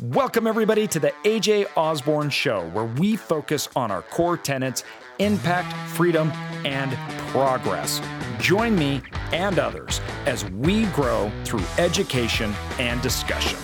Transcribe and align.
Welcome, 0.00 0.46
everybody, 0.46 0.86
to 0.86 0.98
the 0.98 1.12
AJ 1.24 1.66
Osborne 1.76 2.30
Show, 2.30 2.66
where 2.70 2.86
we 2.86 3.14
focus 3.14 3.68
on 3.76 3.90
our 3.90 4.00
core 4.00 4.38
tenets 4.38 4.84
impact, 5.18 5.76
freedom, 5.90 6.30
and 6.64 6.92
progress. 7.28 8.00
Join 8.38 8.74
me 8.74 9.02
and 9.32 9.58
others 9.58 10.00
as 10.24 10.50
we 10.52 10.86
grow 10.86 11.30
through 11.44 11.62
education 11.76 12.54
and 12.78 13.02
discussion. 13.02 13.58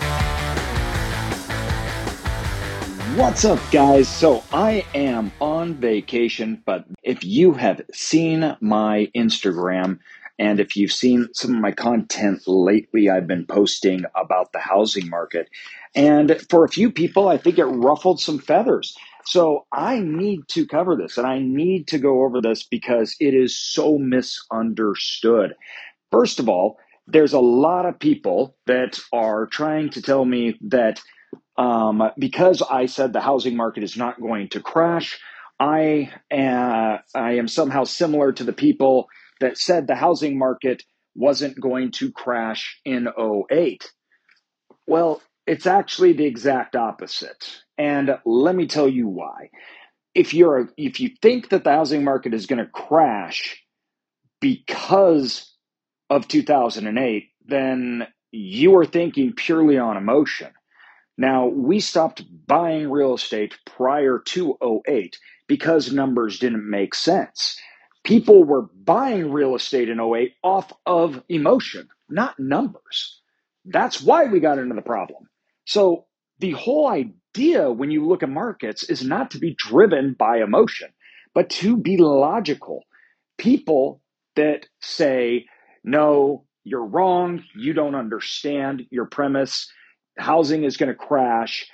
What's 3.16 3.46
up, 3.46 3.58
guys? 3.72 4.06
So, 4.06 4.44
I 4.52 4.84
am 4.94 5.32
on 5.40 5.76
vacation, 5.76 6.62
but 6.66 6.84
if 7.02 7.24
you 7.24 7.54
have 7.54 7.80
seen 7.94 8.54
my 8.60 9.10
Instagram, 9.16 9.98
and 10.38 10.60
if 10.60 10.76
you've 10.76 10.92
seen 10.92 11.28
some 11.32 11.54
of 11.54 11.60
my 11.60 11.72
content 11.72 12.46
lately, 12.46 13.10
I've 13.10 13.26
been 13.26 13.46
posting 13.46 14.04
about 14.14 14.52
the 14.52 14.60
housing 14.60 15.08
market. 15.08 15.48
And 15.98 16.40
for 16.50 16.64
a 16.64 16.70
few 16.70 16.92
people, 16.92 17.28
I 17.28 17.38
think 17.38 17.58
it 17.58 17.66
ruffled 17.66 18.20
some 18.20 18.40
feathers. 18.40 18.96
So 19.26 19.66
I 19.72 20.00
need 20.00 20.48
to 20.50 20.66
cover 20.66 20.96
this 20.96 21.18
and 21.18 21.26
I 21.28 21.40
need 21.40 21.88
to 21.90 22.00
go 22.00 22.24
over 22.24 22.42
this 22.42 22.64
because 22.64 23.16
it 23.20 23.34
is 23.34 23.58
so 23.58 23.98
misunderstood. 23.98 25.56
First 26.12 26.40
of 26.40 26.48
all, 26.48 26.78
there's 27.08 27.34
a 27.34 27.40
lot 27.40 27.86
of 27.86 28.00
people 28.00 28.56
that 28.66 29.00
are 29.12 29.46
trying 29.46 29.90
to 29.92 30.02
tell 30.02 30.24
me 30.24 30.58
that 30.68 31.02
um, 31.58 32.10
because 32.18 32.62
I 32.62 32.86
said 32.86 33.12
the 33.12 33.20
housing 33.20 33.56
market 33.56 33.84
is 33.84 33.96
not 33.96 34.20
going 34.20 34.50
to 34.50 34.60
crash, 34.60 35.20
I, 35.60 36.12
uh, 36.32 36.98
I 37.14 37.32
am 37.34 37.48
somehow 37.48 37.84
similar 37.84 38.32
to 38.32 38.44
the 38.44 38.54
people 38.54 39.08
that 39.40 39.58
said 39.58 39.86
the 39.88 39.96
housing 39.96 40.38
market 40.38 40.84
wasn't 41.16 41.60
going 41.60 41.92
to 41.92 42.12
crash 42.12 42.80
in 42.84 43.08
08. 43.50 43.92
Well, 44.86 45.22
it's 45.48 45.66
actually 45.66 46.14
the 46.14 46.26
exact 46.26 46.76
opposite. 46.76 47.62
And 47.78 48.18
let 48.24 48.54
me 48.54 48.66
tell 48.66 48.88
you 48.88 49.08
why. 49.08 49.50
If 50.14 50.34
you're 50.34 50.60
a, 50.60 50.68
if 50.76 51.00
you 51.00 51.10
think 51.22 51.50
that 51.50 51.64
the 51.64 51.72
housing 51.72 52.04
market 52.04 52.34
is 52.34 52.46
going 52.46 52.58
to 52.58 52.70
crash 52.70 53.62
because 54.40 55.52
of 56.10 56.28
2008, 56.28 57.30
then 57.46 58.06
you 58.32 58.76
are 58.76 58.86
thinking 58.86 59.32
purely 59.34 59.78
on 59.78 59.96
emotion. 59.96 60.50
Now, 61.18 61.46
we 61.46 61.80
stopped 61.80 62.24
buying 62.46 62.90
real 62.90 63.14
estate 63.14 63.56
prior 63.66 64.20
to 64.26 64.58
08 64.88 65.18
because 65.48 65.92
numbers 65.92 66.38
didn't 66.38 66.68
make 66.68 66.94
sense 66.94 67.58
people 68.04 68.44
were 68.44 68.62
buying 68.62 69.30
real 69.32 69.54
estate 69.54 69.90
in 69.90 70.00
08 70.00 70.34
off 70.42 70.72
of 70.86 71.22
emotion, 71.28 71.88
not 72.08 72.38
numbers. 72.38 73.20
That's 73.66 74.00
why 74.02 74.24
we 74.24 74.40
got 74.40 74.58
into 74.58 74.74
the 74.74 74.82
problem. 74.82 75.27
So 75.68 76.06
the 76.38 76.52
whole 76.52 76.88
idea 76.88 77.70
when 77.70 77.90
you 77.90 78.06
look 78.06 78.22
at 78.22 78.30
markets 78.30 78.84
is 78.84 79.04
not 79.04 79.32
to 79.32 79.38
be 79.38 79.54
driven 79.54 80.14
by 80.18 80.38
emotion, 80.38 80.88
but 81.34 81.50
to 81.50 81.76
be 81.76 81.98
logical. 81.98 82.84
People 83.36 84.00
that 84.34 84.66
say, 84.80 85.44
no, 85.84 86.46
you're 86.64 86.86
wrong, 86.86 87.44
you 87.54 87.74
don't 87.74 87.94
understand 87.94 88.86
your 88.90 89.04
premise, 89.04 89.70
housing 90.16 90.64
is 90.64 90.78
going 90.78 90.88
to 90.88 90.94
crash 90.94 91.66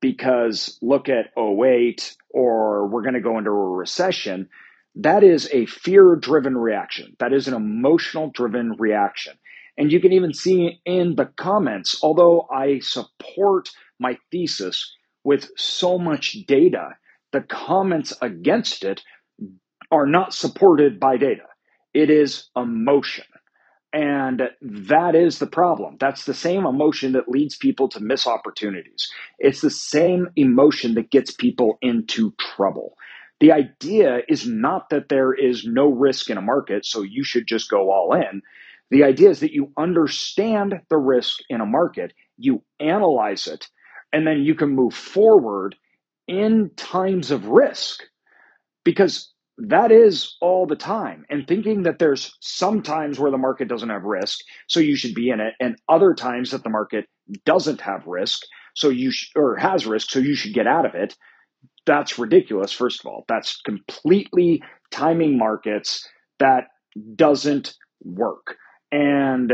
because 0.00 0.76
look 0.82 1.08
at 1.08 1.26
08 1.38 2.16
or 2.30 2.88
we're 2.88 3.02
going 3.02 3.14
to 3.14 3.20
go 3.20 3.38
into 3.38 3.50
a 3.50 3.70
recession 3.70 4.48
that 4.96 5.22
is 5.22 5.48
a 5.52 5.66
fear 5.66 6.16
driven 6.16 6.56
reaction. 6.56 7.14
That 7.20 7.32
is 7.32 7.46
an 7.48 7.54
emotional 7.54 8.30
driven 8.34 8.74
reaction. 8.78 9.34
And 9.80 9.90
you 9.90 9.98
can 9.98 10.12
even 10.12 10.34
see 10.34 10.78
in 10.84 11.16
the 11.16 11.24
comments, 11.24 12.00
although 12.02 12.46
I 12.52 12.80
support 12.80 13.70
my 13.98 14.18
thesis 14.30 14.94
with 15.24 15.50
so 15.56 15.98
much 15.98 16.36
data, 16.46 16.90
the 17.32 17.40
comments 17.40 18.12
against 18.20 18.84
it 18.84 19.02
are 19.90 20.06
not 20.06 20.34
supported 20.34 21.00
by 21.00 21.16
data. 21.16 21.46
It 21.94 22.10
is 22.10 22.50
emotion. 22.54 23.24
And 23.92 24.50
that 24.60 25.14
is 25.14 25.38
the 25.38 25.46
problem. 25.46 25.96
That's 25.98 26.26
the 26.26 26.34
same 26.34 26.66
emotion 26.66 27.12
that 27.12 27.30
leads 27.30 27.56
people 27.56 27.88
to 27.88 28.00
miss 28.00 28.26
opportunities. 28.26 29.10
It's 29.38 29.62
the 29.62 29.70
same 29.70 30.28
emotion 30.36 30.94
that 30.94 31.10
gets 31.10 31.32
people 31.32 31.78
into 31.80 32.34
trouble. 32.38 32.96
The 33.40 33.52
idea 33.52 34.20
is 34.28 34.46
not 34.46 34.90
that 34.90 35.08
there 35.08 35.32
is 35.32 35.64
no 35.64 35.88
risk 35.88 36.28
in 36.28 36.36
a 36.36 36.42
market, 36.42 36.84
so 36.84 37.00
you 37.02 37.24
should 37.24 37.46
just 37.46 37.70
go 37.70 37.90
all 37.90 38.12
in. 38.14 38.42
The 38.90 39.04
idea 39.04 39.30
is 39.30 39.40
that 39.40 39.52
you 39.52 39.72
understand 39.78 40.80
the 40.90 40.98
risk 40.98 41.38
in 41.50 41.60
a 41.60 41.66
market, 41.66 42.12
you 42.38 42.62
analyze 42.80 43.46
it, 43.46 43.68
and 44.12 44.26
then 44.26 44.40
you 44.42 44.54
can 44.54 44.70
move 44.70 44.94
forward 44.94 45.76
in 46.28 46.70
times 46.76 47.30
of 47.30 47.46
risk 47.48 48.02
because 48.84 49.32
that 49.58 49.92
is 49.92 50.36
all 50.40 50.66
the 50.66 50.76
time. 50.76 51.24
And 51.30 51.46
thinking 51.46 51.84
that 51.84 51.98
there's 51.98 52.36
some 52.40 52.82
times 52.82 53.18
where 53.18 53.30
the 53.30 53.38
market 53.38 53.68
doesn't 53.68 53.90
have 53.90 54.04
risk, 54.04 54.40
so 54.68 54.80
you 54.80 54.96
should 54.96 55.14
be 55.14 55.30
in 55.30 55.40
it, 55.40 55.54
and 55.60 55.76
other 55.88 56.14
times 56.14 56.50
that 56.52 56.64
the 56.64 56.70
market 56.70 57.06
doesn't 57.46 57.80
have 57.82 58.06
risk, 58.06 58.42
so 58.76 58.90
you 58.90 59.12
sh- 59.12 59.30
or 59.36 59.56
has 59.56 59.86
risk, 59.86 60.10
so 60.10 60.20
you 60.20 60.34
should 60.34 60.54
get 60.54 60.66
out 60.66 60.86
of 60.86 60.94
it 60.94 61.08
that's 61.86 62.18
ridiculous, 62.18 62.72
first 62.72 63.00
of 63.00 63.06
all. 63.06 63.24
That's 63.28 63.60
completely 63.62 64.62
timing 64.90 65.38
markets 65.38 66.06
that 66.38 66.64
doesn't 67.16 67.74
work. 68.02 68.56
And 68.92 69.52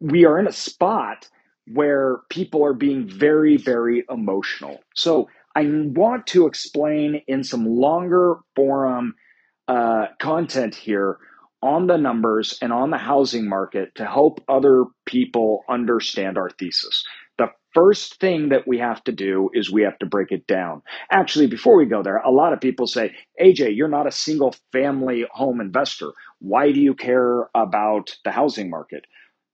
we 0.00 0.26
are 0.26 0.38
in 0.38 0.46
a 0.48 0.52
spot 0.52 1.28
where 1.72 2.18
people 2.30 2.64
are 2.64 2.74
being 2.74 3.08
very, 3.08 3.56
very 3.56 4.04
emotional. 4.10 4.80
So 4.94 5.28
I 5.56 5.64
want 5.66 6.26
to 6.28 6.46
explain 6.46 7.22
in 7.28 7.44
some 7.44 7.66
longer 7.66 8.36
forum 8.56 9.14
uh, 9.68 10.06
content 10.20 10.74
here 10.74 11.18
on 11.62 11.86
the 11.86 11.96
numbers 11.98 12.58
and 12.62 12.72
on 12.72 12.90
the 12.90 12.98
housing 12.98 13.48
market 13.48 13.94
to 13.96 14.06
help 14.06 14.40
other 14.48 14.84
people 15.06 15.64
understand 15.68 16.38
our 16.38 16.50
thesis 16.50 17.04
The 17.38 17.48
first 17.74 18.20
thing 18.20 18.50
that 18.50 18.68
we 18.68 18.78
have 18.78 19.02
to 19.04 19.12
do 19.12 19.50
is 19.54 19.72
we 19.72 19.82
have 19.82 19.98
to 20.00 20.06
break 20.06 20.30
it 20.32 20.46
down. 20.46 20.82
Actually, 21.10 21.48
before 21.48 21.76
we 21.76 21.86
go 21.86 22.02
there, 22.02 22.18
a 22.18 22.30
lot 22.30 22.52
of 22.52 22.60
people 22.60 22.86
say, 22.86 23.16
AJ, 23.42 23.76
you're 23.76 23.88
not 23.88 24.06
a 24.06 24.12
single 24.12 24.54
family 24.72 25.26
home 25.32 25.60
investor. 25.60 26.12
Why 26.44 26.72
do 26.72 26.80
you 26.80 26.94
care 26.94 27.48
about 27.54 28.16
the 28.24 28.30
housing 28.30 28.70
market? 28.70 29.06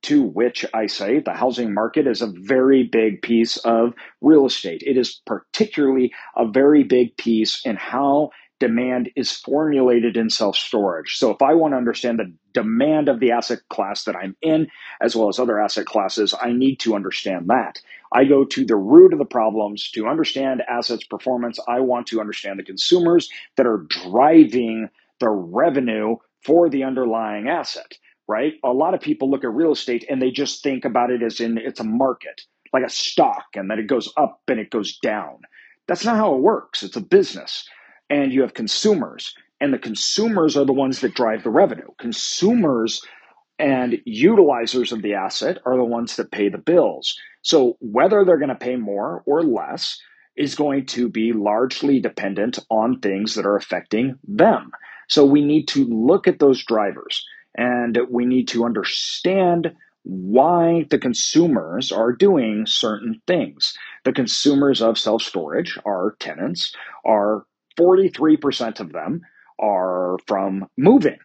To 0.04 0.24
which 0.24 0.66
I 0.74 0.86
say 0.88 1.20
the 1.20 1.34
housing 1.34 1.72
market 1.72 2.08
is 2.08 2.20
a 2.20 2.32
very 2.34 2.82
big 2.82 3.22
piece 3.22 3.58
of 3.58 3.94
real 4.20 4.46
estate. 4.46 4.82
It 4.84 4.96
is 4.98 5.22
particularly 5.24 6.12
a 6.36 6.48
very 6.48 6.82
big 6.82 7.16
piece 7.16 7.64
in 7.64 7.76
how 7.76 8.30
demand 8.58 9.10
is 9.16 9.32
formulated 9.32 10.16
in 10.16 10.30
self 10.30 10.56
storage. 10.56 11.16
So, 11.16 11.30
if 11.30 11.42
I 11.42 11.54
want 11.54 11.74
to 11.74 11.78
understand 11.78 12.18
the 12.18 12.34
demand 12.54 13.08
of 13.08 13.20
the 13.20 13.30
asset 13.30 13.60
class 13.70 14.04
that 14.04 14.16
I'm 14.16 14.36
in, 14.42 14.66
as 15.00 15.14
well 15.14 15.28
as 15.28 15.38
other 15.38 15.60
asset 15.60 15.86
classes, 15.86 16.34
I 16.42 16.52
need 16.52 16.80
to 16.80 16.96
understand 16.96 17.48
that. 17.48 17.80
I 18.12 18.24
go 18.24 18.44
to 18.46 18.64
the 18.66 18.76
root 18.76 19.12
of 19.12 19.20
the 19.20 19.24
problems 19.26 19.92
to 19.92 20.08
understand 20.08 20.62
assets 20.68 21.04
performance. 21.04 21.60
I 21.68 21.80
want 21.80 22.08
to 22.08 22.20
understand 22.20 22.58
the 22.58 22.64
consumers 22.64 23.30
that 23.58 23.66
are 23.66 23.86
driving 23.88 24.88
the 25.20 25.30
revenue 25.30 26.16
for 26.44 26.70
the 26.70 26.84
underlying 26.84 27.48
asset, 27.48 27.92
right? 28.28 28.54
A 28.64 28.72
lot 28.72 28.94
of 28.94 29.00
people 29.00 29.30
look 29.30 29.44
at 29.44 29.52
real 29.52 29.72
estate 29.72 30.04
and 30.08 30.20
they 30.20 30.30
just 30.30 30.62
think 30.62 30.84
about 30.84 31.10
it 31.10 31.22
as 31.22 31.40
in 31.40 31.58
it's 31.58 31.80
a 31.80 31.84
market, 31.84 32.42
like 32.72 32.84
a 32.84 32.90
stock, 32.90 33.44
and 33.54 33.70
that 33.70 33.78
it 33.78 33.86
goes 33.86 34.12
up 34.16 34.40
and 34.48 34.60
it 34.60 34.70
goes 34.70 34.98
down. 34.98 35.38
That's 35.88 36.04
not 36.04 36.16
how 36.16 36.34
it 36.34 36.42
works. 36.42 36.82
It's 36.82 36.96
a 36.96 37.00
business 37.00 37.68
and 38.10 38.32
you 38.32 38.42
have 38.42 38.54
consumers 38.54 39.34
and 39.60 39.72
the 39.72 39.78
consumers 39.78 40.56
are 40.56 40.64
the 40.64 40.72
ones 40.72 41.00
that 41.00 41.14
drive 41.14 41.44
the 41.44 41.50
revenue 41.50 41.88
consumers 41.98 43.02
and 43.58 43.98
utilizers 44.06 44.92
of 44.92 45.02
the 45.02 45.14
asset 45.14 45.58
are 45.64 45.76
the 45.76 45.84
ones 45.84 46.16
that 46.16 46.32
pay 46.32 46.48
the 46.48 46.58
bills 46.58 47.16
so 47.42 47.76
whether 47.80 48.24
they're 48.24 48.38
going 48.38 48.48
to 48.48 48.54
pay 48.54 48.76
more 48.76 49.22
or 49.26 49.42
less 49.42 49.98
is 50.36 50.54
going 50.54 50.86
to 50.86 51.08
be 51.08 51.32
largely 51.32 52.00
dependent 52.00 52.58
on 52.70 52.98
things 53.00 53.34
that 53.34 53.46
are 53.46 53.56
affecting 53.56 54.18
them 54.26 54.70
so 55.10 55.24
we 55.24 55.44
need 55.44 55.66
to 55.68 55.84
look 55.86 56.28
at 56.28 56.38
those 56.38 56.64
drivers 56.64 57.26
and 57.56 57.98
we 58.08 58.24
need 58.24 58.46
to 58.48 58.64
understand 58.64 59.74
why 60.04 60.86
the 60.90 60.98
consumers 60.98 61.92
are 61.92 62.12
doing 62.12 62.64
certain 62.66 63.20
things. 63.26 63.76
The 64.04 64.12
consumers 64.12 64.80
of 64.80 64.96
self 64.96 65.22
storage, 65.22 65.76
our 65.84 66.16
tenants, 66.20 66.74
are 67.04 67.44
43% 67.78 68.80
of 68.80 68.92
them 68.92 69.20
are 69.58 70.16
from 70.26 70.68
moving. 70.78 71.18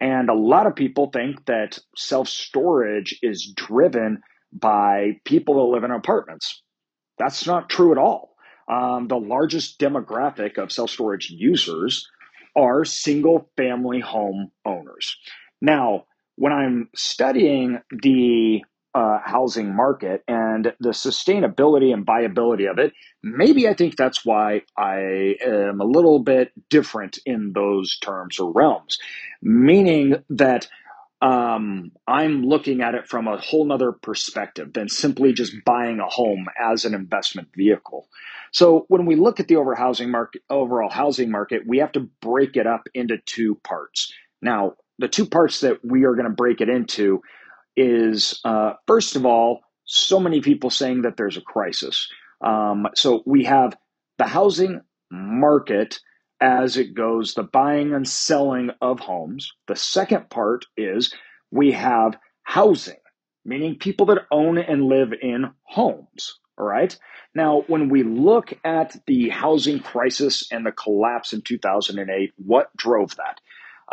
And 0.00 0.30
a 0.30 0.34
lot 0.34 0.66
of 0.66 0.76
people 0.76 1.10
think 1.10 1.44
that 1.46 1.78
self 1.96 2.28
storage 2.28 3.18
is 3.22 3.52
driven 3.54 4.20
by 4.52 5.18
people 5.24 5.56
that 5.56 5.74
live 5.74 5.84
in 5.84 5.90
apartments. 5.90 6.62
That's 7.18 7.44
not 7.46 7.68
true 7.68 7.90
at 7.92 7.98
all. 7.98 8.36
Um, 8.68 9.08
the 9.08 9.18
largest 9.18 9.80
demographic 9.80 10.58
of 10.58 10.70
self 10.70 10.90
storage 10.90 11.28
users 11.30 12.08
are 12.56 12.84
single 12.84 13.50
family 13.56 14.00
home 14.00 14.50
owners. 14.64 15.16
Now, 15.60 16.04
when 16.36 16.52
I'm 16.52 16.88
studying 16.94 17.80
the 17.90 18.62
uh, 18.96 19.18
housing 19.22 19.76
market 19.76 20.22
and 20.26 20.72
the 20.80 20.88
sustainability 20.88 21.92
and 21.92 22.06
viability 22.06 22.64
of 22.64 22.78
it. 22.78 22.94
Maybe 23.22 23.68
I 23.68 23.74
think 23.74 23.94
that's 23.94 24.24
why 24.24 24.62
I 24.74 25.36
am 25.44 25.82
a 25.82 25.84
little 25.84 26.18
bit 26.18 26.50
different 26.70 27.18
in 27.26 27.52
those 27.54 27.98
terms 27.98 28.38
or 28.38 28.50
realms, 28.52 28.96
meaning 29.42 30.14
that 30.30 30.68
um, 31.22 31.92
I'm 32.06 32.42
looking 32.42 32.82
at 32.82 32.94
it 32.94 33.08
from 33.08 33.26
a 33.26 33.38
whole 33.38 33.64
nother 33.64 33.92
perspective 33.92 34.72
than 34.72 34.88
simply 34.88 35.32
just 35.32 35.54
buying 35.64 35.98
a 35.98 36.06
home 36.06 36.46
as 36.60 36.84
an 36.84 36.94
investment 36.94 37.48
vehicle. 37.56 38.08
So 38.52 38.84
when 38.88 39.06
we 39.06 39.16
look 39.16 39.40
at 39.40 39.48
the 39.48 39.56
over 39.56 39.74
housing 39.74 40.10
market, 40.10 40.42
overall 40.50 40.90
housing 40.90 41.30
market, 41.30 41.62
we 41.66 41.78
have 41.78 41.92
to 41.92 42.08
break 42.20 42.56
it 42.56 42.66
up 42.66 42.88
into 42.94 43.16
two 43.24 43.56
parts. 43.64 44.12
Now, 44.42 44.74
the 44.98 45.08
two 45.08 45.26
parts 45.26 45.60
that 45.60 45.84
we 45.84 46.04
are 46.04 46.14
going 46.14 46.28
to 46.28 46.34
break 46.34 46.60
it 46.60 46.68
into 46.68 47.22
is 47.76 48.40
uh, 48.44 48.74
first 48.86 49.16
of 49.16 49.26
all, 49.26 49.60
so 49.84 50.18
many 50.20 50.40
people 50.40 50.70
saying 50.70 51.02
that 51.02 51.16
there's 51.16 51.36
a 51.36 51.42
crisis. 51.42 52.08
Um, 52.40 52.88
so 52.94 53.22
we 53.24 53.44
have 53.44 53.76
the 54.18 54.26
housing 54.26 54.80
market 55.10 56.00
as 56.40 56.76
it 56.76 56.94
goes, 56.94 57.34
the 57.34 57.42
buying 57.42 57.94
and 57.94 58.08
selling 58.08 58.70
of 58.80 59.00
homes. 59.00 59.52
The 59.68 59.76
second 59.76 60.30
part 60.30 60.66
is 60.76 61.14
we 61.50 61.72
have 61.72 62.16
housing, 62.42 62.98
meaning 63.44 63.76
people 63.76 64.06
that 64.06 64.26
own 64.30 64.58
and 64.58 64.84
live 64.84 65.12
in 65.20 65.50
homes. 65.64 66.38
All 66.58 66.66
right. 66.66 66.96
Now, 67.34 67.64
when 67.66 67.90
we 67.90 68.02
look 68.02 68.54
at 68.64 68.96
the 69.06 69.28
housing 69.28 69.80
crisis 69.80 70.50
and 70.50 70.64
the 70.64 70.72
collapse 70.72 71.32
in 71.32 71.42
2008, 71.42 72.32
what 72.36 72.74
drove 72.76 73.14
that? 73.16 73.40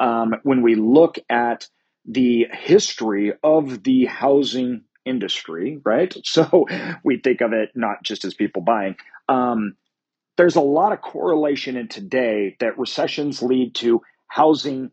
Um, 0.02 0.36
when 0.44 0.62
we 0.62 0.76
look 0.76 1.20
at 1.30 1.68
the 2.06 2.48
history 2.52 3.34
of 3.44 3.84
the 3.84 4.06
housing 4.06 4.84
industry, 5.06 5.80
right? 5.84 6.16
So 6.24 6.68
we 7.04 7.18
think 7.18 7.42
of 7.42 7.54
it 7.54 7.72
not 7.76 8.04
just 8.04 8.26
as 8.26 8.34
people 8.34 8.62
buying. 8.62 8.96
Um, 9.30 9.76
there's 10.38 10.56
a 10.56 10.62
lot 10.62 10.94
of 10.94 11.02
correlation 11.02 11.78
in 11.78 11.88
today 11.88 12.56
that 12.60 12.78
recessions 12.80 13.42
lead 13.44 13.76
to 13.76 14.02
housing 14.28 14.92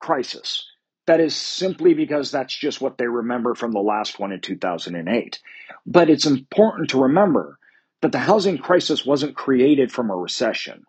crisis. 0.00 0.66
That 1.06 1.20
is 1.20 1.34
simply 1.34 1.94
because 1.94 2.30
that's 2.30 2.54
just 2.54 2.80
what 2.80 2.98
they 2.98 3.06
remember 3.06 3.54
from 3.54 3.72
the 3.72 3.80
last 3.80 4.18
one 4.18 4.32
in 4.32 4.40
2008. 4.40 5.40
But 5.86 6.10
it's 6.10 6.26
important 6.26 6.90
to 6.90 7.02
remember 7.02 7.58
that 8.02 8.12
the 8.12 8.18
housing 8.18 8.58
crisis 8.58 9.04
wasn't 9.06 9.36
created 9.36 9.92
from 9.92 10.10
a 10.10 10.16
recession. 10.16 10.84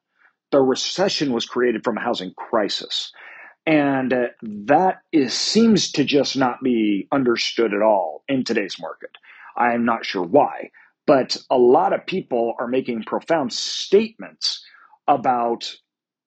The 0.52 0.62
recession 0.62 1.34
was 1.34 1.46
created 1.46 1.84
from 1.84 1.98
a 1.98 2.02
housing 2.02 2.34
crisis. 2.36 3.12
And 3.66 4.14
uh, 4.14 4.28
that 4.44 5.02
is, 5.12 5.34
seems 5.34 5.92
to 5.94 6.04
just 6.04 6.38
not 6.38 6.62
be 6.64 7.08
understood 7.12 7.74
at 7.74 7.82
all 7.82 8.24
in 8.28 8.44
today's 8.44 8.78
market. 8.80 9.12
I'm 9.56 9.86
not 9.86 10.06
sure 10.06 10.24
why. 10.24 10.72
But 11.08 11.38
a 11.50 11.58
lot 11.58 11.94
of 11.94 12.06
people 12.06 12.54
are 12.60 12.68
making 12.68 13.04
profound 13.04 13.54
statements 13.54 14.64
about 15.08 15.72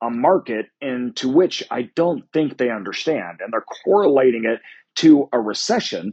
a 0.02 0.10
market 0.10 0.66
into 0.80 1.28
which 1.30 1.62
I 1.70 1.90
don't 1.94 2.24
think 2.32 2.58
they 2.58 2.70
understand. 2.70 3.38
And 3.40 3.52
they're 3.52 3.64
correlating 3.84 4.44
it 4.44 4.60
to 4.96 5.28
a 5.32 5.40
recession 5.40 6.12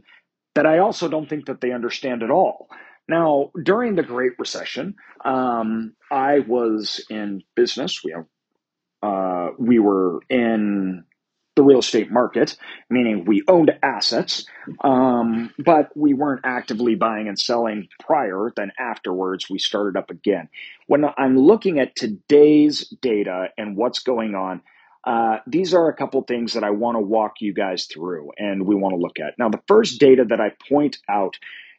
that 0.54 0.66
I 0.66 0.78
also 0.78 1.08
don't 1.08 1.28
think 1.28 1.46
that 1.46 1.60
they 1.60 1.72
understand 1.72 2.22
at 2.22 2.30
all. 2.30 2.68
Now, 3.08 3.50
during 3.62 3.96
the 3.96 4.02
Great 4.02 4.32
Recession, 4.38 4.94
um, 5.24 5.94
I 6.10 6.40
was 6.40 7.04
in 7.10 7.42
business. 7.56 8.02
We, 8.04 8.14
uh, 9.02 9.48
we 9.58 9.78
were 9.78 10.20
in 10.30 11.04
the 11.54 11.62
real 11.62 11.80
estate 11.80 12.10
market, 12.10 12.56
meaning 12.88 13.24
we 13.24 13.42
owned 13.46 13.72
assets, 13.82 14.46
um, 14.82 15.52
but 15.58 15.94
we 15.94 16.14
weren't 16.14 16.40
actively 16.44 16.94
buying 16.94 17.28
and 17.28 17.38
selling 17.38 17.88
prior. 18.00 18.52
Then 18.56 18.72
afterwards, 18.78 19.50
we 19.50 19.58
started 19.58 19.98
up 19.98 20.10
again. 20.10 20.48
When 20.86 21.04
I'm 21.16 21.36
looking 21.36 21.78
at 21.78 21.94
today's 21.94 22.88
data 23.02 23.48
and 23.58 23.76
what's 23.76 24.00
going 24.00 24.34
on, 24.34 24.62
uh, 25.04 25.38
these 25.46 25.74
are 25.74 25.88
a 25.88 25.96
couple 25.96 26.22
things 26.22 26.54
that 26.54 26.64
I 26.64 26.70
want 26.70 26.96
to 26.96 27.00
walk 27.00 27.40
you 27.40 27.52
guys 27.52 27.86
through 27.86 28.30
and 28.38 28.64
we 28.66 28.74
want 28.74 28.94
to 28.94 29.00
look 29.00 29.18
at. 29.18 29.38
Now, 29.38 29.48
the 29.48 29.62
first 29.66 30.00
data 30.00 30.24
that 30.28 30.40
I 30.40 30.52
point 30.68 30.98
out 31.08 31.36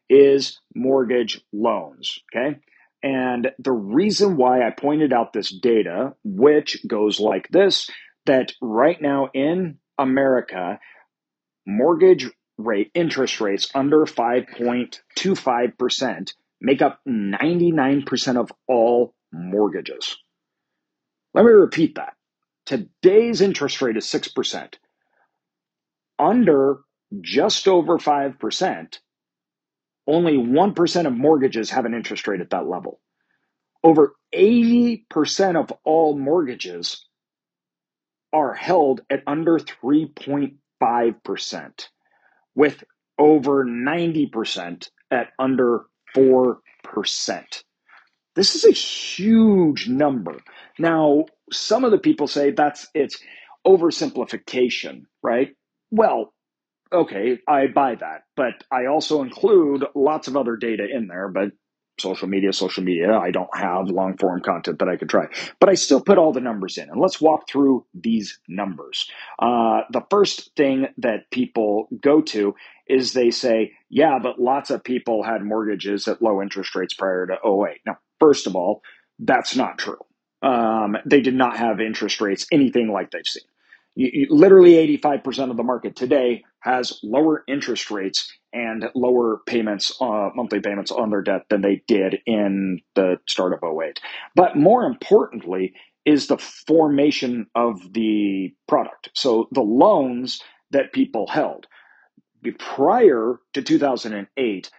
is 0.09 0.59
mortgage 0.75 1.41
loans. 1.51 2.19
Okay. 2.35 2.59
And 3.01 3.51
the 3.59 3.71
reason 3.71 4.37
why 4.37 4.65
I 4.65 4.71
pointed 4.71 5.13
out 5.13 5.33
this 5.33 5.49
data, 5.49 6.13
which 6.23 6.85
goes 6.87 7.19
like 7.19 7.47
this 7.49 7.89
that 8.25 8.53
right 8.61 9.01
now 9.01 9.29
in 9.33 9.77
America, 9.97 10.79
mortgage 11.65 12.29
rate 12.57 12.91
interest 12.93 13.41
rates 13.41 13.69
under 13.73 14.05
5.25% 14.05 16.33
make 16.61 16.81
up 16.81 16.99
99% 17.07 18.37
of 18.37 18.51
all 18.67 19.13
mortgages. 19.31 20.17
Let 21.33 21.45
me 21.45 21.51
repeat 21.51 21.95
that. 21.95 22.13
Today's 22.65 23.41
interest 23.41 23.81
rate 23.81 23.97
is 23.97 24.05
6%. 24.05 24.75
Under 26.19 26.77
just 27.21 27.67
over 27.67 27.97
5%, 27.97 28.99
only 30.07 30.37
1% 30.37 31.07
of 31.07 31.13
mortgages 31.13 31.69
have 31.71 31.85
an 31.85 31.93
interest 31.93 32.27
rate 32.27 32.41
at 32.41 32.49
that 32.51 32.67
level. 32.67 32.99
Over 33.83 34.15
80% 34.33 35.59
of 35.59 35.73
all 35.83 36.17
mortgages 36.17 37.05
are 38.33 38.53
held 38.53 39.01
at 39.09 39.23
under 39.27 39.59
3.5%, 39.59 41.87
with 42.55 42.83
over 43.19 43.65
90% 43.65 44.89
at 45.11 45.27
under 45.39 45.85
4%. 46.15 46.57
This 48.35 48.55
is 48.55 48.65
a 48.65 48.71
huge 48.71 49.87
number. 49.87 50.39
Now, 50.79 51.25
some 51.51 51.83
of 51.83 51.91
the 51.91 51.99
people 51.99 52.27
say 52.27 52.51
that's 52.51 52.87
it's 52.95 53.19
oversimplification, 53.65 55.03
right? 55.21 55.49
Well, 55.91 56.33
okay, 56.91 57.37
I 57.47 57.67
buy 57.67 57.95
that, 57.95 58.23
but 58.35 58.53
I 58.71 58.87
also 58.87 59.21
include 59.21 59.85
lots 59.95 60.27
of 60.27 60.35
other 60.35 60.55
data 60.55 60.85
in 60.91 61.07
there, 61.07 61.29
but 61.29 61.51
social 61.99 62.27
media, 62.27 62.53
social 62.53 62.83
media. 62.83 63.13
I 63.17 63.31
don't 63.31 63.55
have 63.57 63.89
long 63.89 64.17
form 64.17 64.41
content 64.41 64.79
that 64.79 64.89
I 64.89 64.97
could 64.97 65.09
try, 65.09 65.27
but 65.59 65.69
I 65.69 65.75
still 65.75 66.01
put 66.01 66.17
all 66.17 66.33
the 66.33 66.41
numbers 66.41 66.77
in. 66.77 66.89
And 66.89 66.99
let's 67.01 67.21
walk 67.21 67.49
through 67.49 67.85
these 67.93 68.39
numbers. 68.47 69.09
Uh, 69.39 69.81
the 69.91 70.03
first 70.09 70.51
thing 70.55 70.87
that 70.99 71.31
people 71.31 71.87
go 72.01 72.21
to 72.21 72.55
is 72.87 73.13
they 73.13 73.31
say, 73.31 73.73
yeah, 73.89 74.19
but 74.21 74.39
lots 74.41 74.69
of 74.71 74.83
people 74.83 75.23
had 75.23 75.43
mortgages 75.43 76.07
at 76.07 76.21
low 76.21 76.41
interest 76.41 76.75
rates 76.75 76.93
prior 76.93 77.27
to 77.27 77.33
08. 77.45 77.81
Now, 77.85 77.97
first 78.19 78.47
of 78.47 78.55
all, 78.55 78.81
that's 79.19 79.55
not 79.55 79.77
true. 79.77 79.99
Um, 80.41 80.97
they 81.05 81.21
did 81.21 81.35
not 81.35 81.57
have 81.57 81.79
interest 81.79 82.21
rates 82.21 82.47
anything 82.51 82.91
like 82.91 83.11
they've 83.11 83.25
seen. 83.25 83.43
You, 83.95 84.09
you, 84.13 84.27
literally 84.29 84.73
85% 84.99 85.51
of 85.51 85.57
the 85.57 85.63
market 85.63 85.95
today 85.95 86.43
has 86.59 86.99
lower 87.03 87.43
interest 87.47 87.91
rates 87.91 88.33
and 88.53 88.89
lower 88.95 89.41
payments, 89.45 89.91
uh, 89.99 90.29
monthly 90.35 90.59
payments 90.59 90.91
on 90.91 91.09
their 91.09 91.21
debt 91.21 91.45
than 91.49 91.61
they 91.61 91.83
did 91.87 92.19
in 92.25 92.79
the 92.95 93.17
start 93.27 93.53
of 93.53 93.59
08. 93.63 93.99
But 94.35 94.55
more 94.55 94.83
importantly, 94.85 95.73
is 96.05 96.27
the 96.27 96.37
formation 96.37 97.47
of 97.55 97.93
the 97.93 98.53
product. 98.67 99.09
So 99.13 99.47
the 99.51 99.61
loans 99.61 100.41
that 100.71 100.93
people 100.93 101.27
held. 101.27 101.67
Prior 102.59 103.39
to 103.53 103.61
2008, 103.61 104.69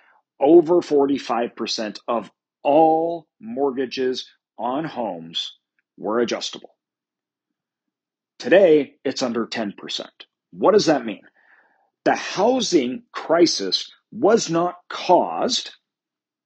over 0.40 0.74
45% 0.80 1.98
of 2.08 2.30
all 2.62 3.26
mortgages 3.40 4.28
on 4.58 4.84
homes 4.84 5.54
were 5.96 6.20
adjustable. 6.20 6.74
Today, 8.38 8.96
it's 9.04 9.22
under 9.22 9.46
10%. 9.46 10.06
What 10.50 10.72
does 10.72 10.86
that 10.86 11.06
mean? 11.06 11.22
The 12.04 12.16
housing 12.16 13.04
crisis 13.12 13.90
was 14.12 14.50
not 14.50 14.76
caused, 14.90 15.70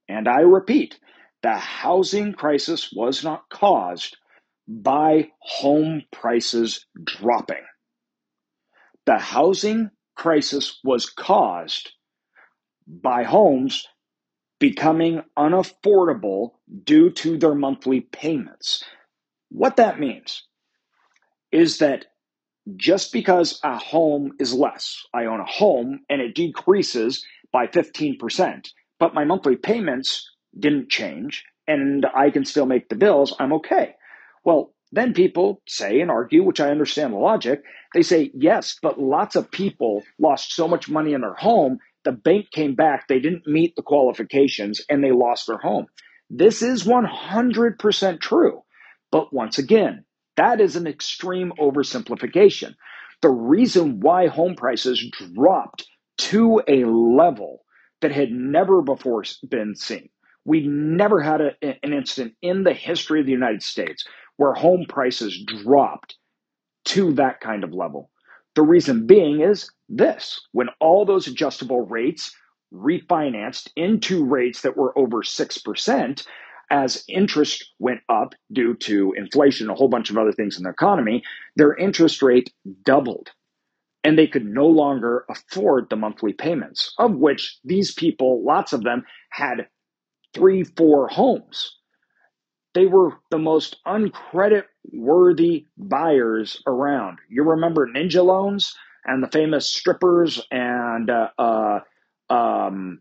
and 0.08 0.28
I 0.28 0.40
repeat, 0.40 0.98
the 1.42 1.54
housing 1.54 2.32
crisis 2.32 2.92
was 2.94 3.24
not 3.24 3.42
caused 3.50 4.16
by 4.68 5.30
home 5.40 6.02
prices 6.12 6.86
dropping. 7.04 7.64
The 9.06 9.18
housing 9.18 9.90
crisis 10.16 10.78
was 10.84 11.10
caused 11.10 11.92
by 12.86 13.24
homes 13.24 13.86
becoming 14.58 15.22
unaffordable 15.38 16.52
due 16.84 17.10
to 17.10 17.38
their 17.38 17.54
monthly 17.54 18.00
payments. 18.00 18.84
What 19.50 19.76
that 19.76 20.00
means 20.00 20.44
is 21.52 21.78
that 21.78 22.06
just 22.76 23.12
because 23.12 23.60
a 23.62 23.78
home 23.78 24.32
is 24.38 24.54
less, 24.54 25.04
I 25.14 25.26
own 25.26 25.40
a 25.40 25.44
home 25.44 26.00
and 26.08 26.20
it 26.20 26.34
decreases 26.34 27.24
by 27.52 27.66
15%, 27.66 28.68
but 28.98 29.14
my 29.14 29.24
monthly 29.24 29.56
payments 29.56 30.30
didn't 30.58 30.90
change 30.90 31.44
and 31.66 32.06
I 32.14 32.30
can 32.30 32.44
still 32.44 32.66
make 32.66 32.88
the 32.88 32.96
bills, 32.96 33.34
I'm 33.38 33.52
okay. 33.54 33.94
Well, 34.44 34.74
then 34.92 35.12
people 35.12 35.62
say 35.68 36.00
and 36.00 36.10
argue, 36.10 36.42
which 36.42 36.60
I 36.60 36.70
understand 36.70 37.12
the 37.12 37.18
logic. 37.18 37.62
They 37.94 38.02
say, 38.02 38.30
yes, 38.34 38.78
but 38.80 38.98
lots 38.98 39.36
of 39.36 39.50
people 39.50 40.02
lost 40.18 40.52
so 40.54 40.66
much 40.66 40.88
money 40.88 41.12
in 41.12 41.20
their 41.20 41.34
home 41.34 41.78
the 42.08 42.12
bank 42.12 42.50
came 42.50 42.74
back, 42.74 43.06
they 43.06 43.20
didn't 43.20 43.46
meet 43.46 43.76
the 43.76 43.82
qualifications, 43.82 44.80
and 44.88 45.04
they 45.04 45.12
lost 45.12 45.46
their 45.46 45.58
home. 45.58 45.86
This 46.30 46.62
is 46.62 46.84
100% 46.84 48.20
true. 48.20 48.62
But 49.10 49.32
once 49.32 49.58
again, 49.58 50.04
that 50.38 50.60
is 50.60 50.76
an 50.76 50.86
extreme 50.86 51.52
oversimplification. 51.60 52.74
The 53.22 53.30
reason 53.30 54.00
why 54.00 54.28
home 54.28 54.54
prices 54.54 55.04
dropped 55.34 55.86
to 56.18 56.62
a 56.68 56.84
level 56.84 57.64
that 58.00 58.12
had 58.12 58.30
never 58.30 58.82
before 58.82 59.24
been 59.48 59.74
seen. 59.74 60.08
We 60.44 60.66
never 60.66 61.20
had 61.20 61.40
a, 61.40 61.52
an 61.62 61.92
incident 61.92 62.36
in 62.40 62.64
the 62.64 62.72
history 62.72 63.20
of 63.20 63.26
the 63.26 63.32
United 63.32 63.62
States 63.62 64.06
where 64.36 64.54
home 64.54 64.86
prices 64.88 65.44
dropped 65.44 66.16
to 66.86 67.12
that 67.14 67.40
kind 67.40 67.64
of 67.64 67.74
level. 67.74 68.10
The 68.54 68.62
reason 68.62 69.06
being 69.06 69.40
is 69.40 69.70
this 69.88 70.40
when 70.52 70.68
all 70.80 71.04
those 71.04 71.26
adjustable 71.26 71.82
rates 71.82 72.32
refinanced 72.72 73.70
into 73.76 74.24
rates 74.24 74.62
that 74.62 74.76
were 74.76 74.96
over 74.98 75.22
6%, 75.22 76.26
as 76.70 77.04
interest 77.08 77.72
went 77.78 78.00
up 78.08 78.34
due 78.52 78.74
to 78.74 79.14
inflation, 79.16 79.70
a 79.70 79.74
whole 79.74 79.88
bunch 79.88 80.10
of 80.10 80.18
other 80.18 80.32
things 80.32 80.58
in 80.58 80.64
the 80.64 80.70
economy, 80.70 81.22
their 81.56 81.74
interest 81.74 82.22
rate 82.22 82.52
doubled. 82.84 83.30
And 84.04 84.18
they 84.18 84.26
could 84.26 84.46
no 84.46 84.66
longer 84.66 85.24
afford 85.28 85.90
the 85.90 85.96
monthly 85.96 86.32
payments, 86.32 86.94
of 86.98 87.16
which 87.16 87.58
these 87.64 87.92
people, 87.92 88.44
lots 88.44 88.72
of 88.72 88.82
them, 88.82 89.04
had 89.30 89.68
three, 90.34 90.64
four 90.64 91.08
homes. 91.08 91.76
They 92.74 92.86
were 92.86 93.14
the 93.30 93.38
most 93.38 93.76
uncredit 93.86 94.64
worthy 94.92 95.66
buyers 95.76 96.62
around. 96.66 97.18
You 97.28 97.42
remember 97.42 97.88
ninja 97.88 98.24
loans 98.24 98.74
and 99.04 99.22
the 99.22 99.28
famous 99.28 99.68
strippers 99.68 100.40
and 100.50 101.10
uh, 101.10 101.28
uh, 101.38 101.80
um, 102.30 103.00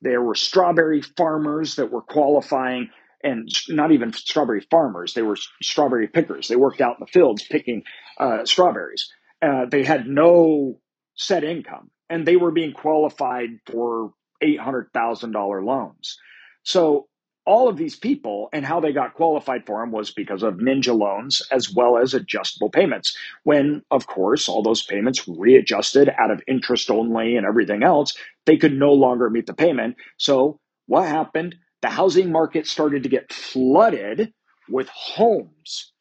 there 0.00 0.22
were 0.22 0.34
strawberry 0.34 1.02
farmers 1.02 1.76
that 1.76 1.90
were 1.90 2.02
qualifying, 2.02 2.90
and 3.22 3.48
not 3.68 3.92
even 3.92 4.12
strawberry 4.12 4.64
farmers, 4.70 5.14
they 5.14 5.22
were 5.22 5.36
strawberry 5.62 6.08
pickers. 6.08 6.48
They 6.48 6.56
worked 6.56 6.80
out 6.80 6.96
in 6.98 7.06
the 7.06 7.12
fields 7.12 7.44
picking 7.44 7.82
uh, 8.18 8.44
strawberries. 8.44 9.10
Uh, 9.42 9.66
they 9.70 9.84
had 9.84 10.06
no 10.06 10.80
set 11.14 11.44
income, 11.44 11.90
and 12.08 12.26
they 12.26 12.36
were 12.36 12.52
being 12.52 12.72
qualified 12.72 13.50
for 13.66 14.12
$800,000 14.42 15.64
loans. 15.64 16.16
So 16.62 17.07
all 17.48 17.66
of 17.66 17.78
these 17.78 17.96
people 17.96 18.50
and 18.52 18.62
how 18.66 18.78
they 18.78 18.92
got 18.92 19.14
qualified 19.14 19.64
for 19.64 19.80
them 19.80 19.90
was 19.90 20.10
because 20.10 20.42
of 20.42 20.56
ninja 20.56 20.94
loans 20.94 21.40
as 21.50 21.72
well 21.72 21.96
as 21.96 22.12
adjustable 22.12 22.68
payments. 22.68 23.16
When, 23.42 23.82
of 23.90 24.06
course, 24.06 24.50
all 24.50 24.62
those 24.62 24.82
payments 24.82 25.26
readjusted 25.26 26.10
out 26.18 26.30
of 26.30 26.42
interest 26.46 26.90
only 26.90 27.36
and 27.36 27.46
everything 27.46 27.82
else, 27.82 28.14
they 28.44 28.58
could 28.58 28.74
no 28.74 28.92
longer 28.92 29.30
meet 29.30 29.46
the 29.46 29.54
payment. 29.54 29.96
So, 30.18 30.60
what 30.88 31.08
happened? 31.08 31.56
The 31.80 31.88
housing 31.88 32.30
market 32.30 32.66
started 32.66 33.04
to 33.04 33.08
get 33.08 33.32
flooded 33.32 34.34
with 34.68 34.90
homes 34.90 35.94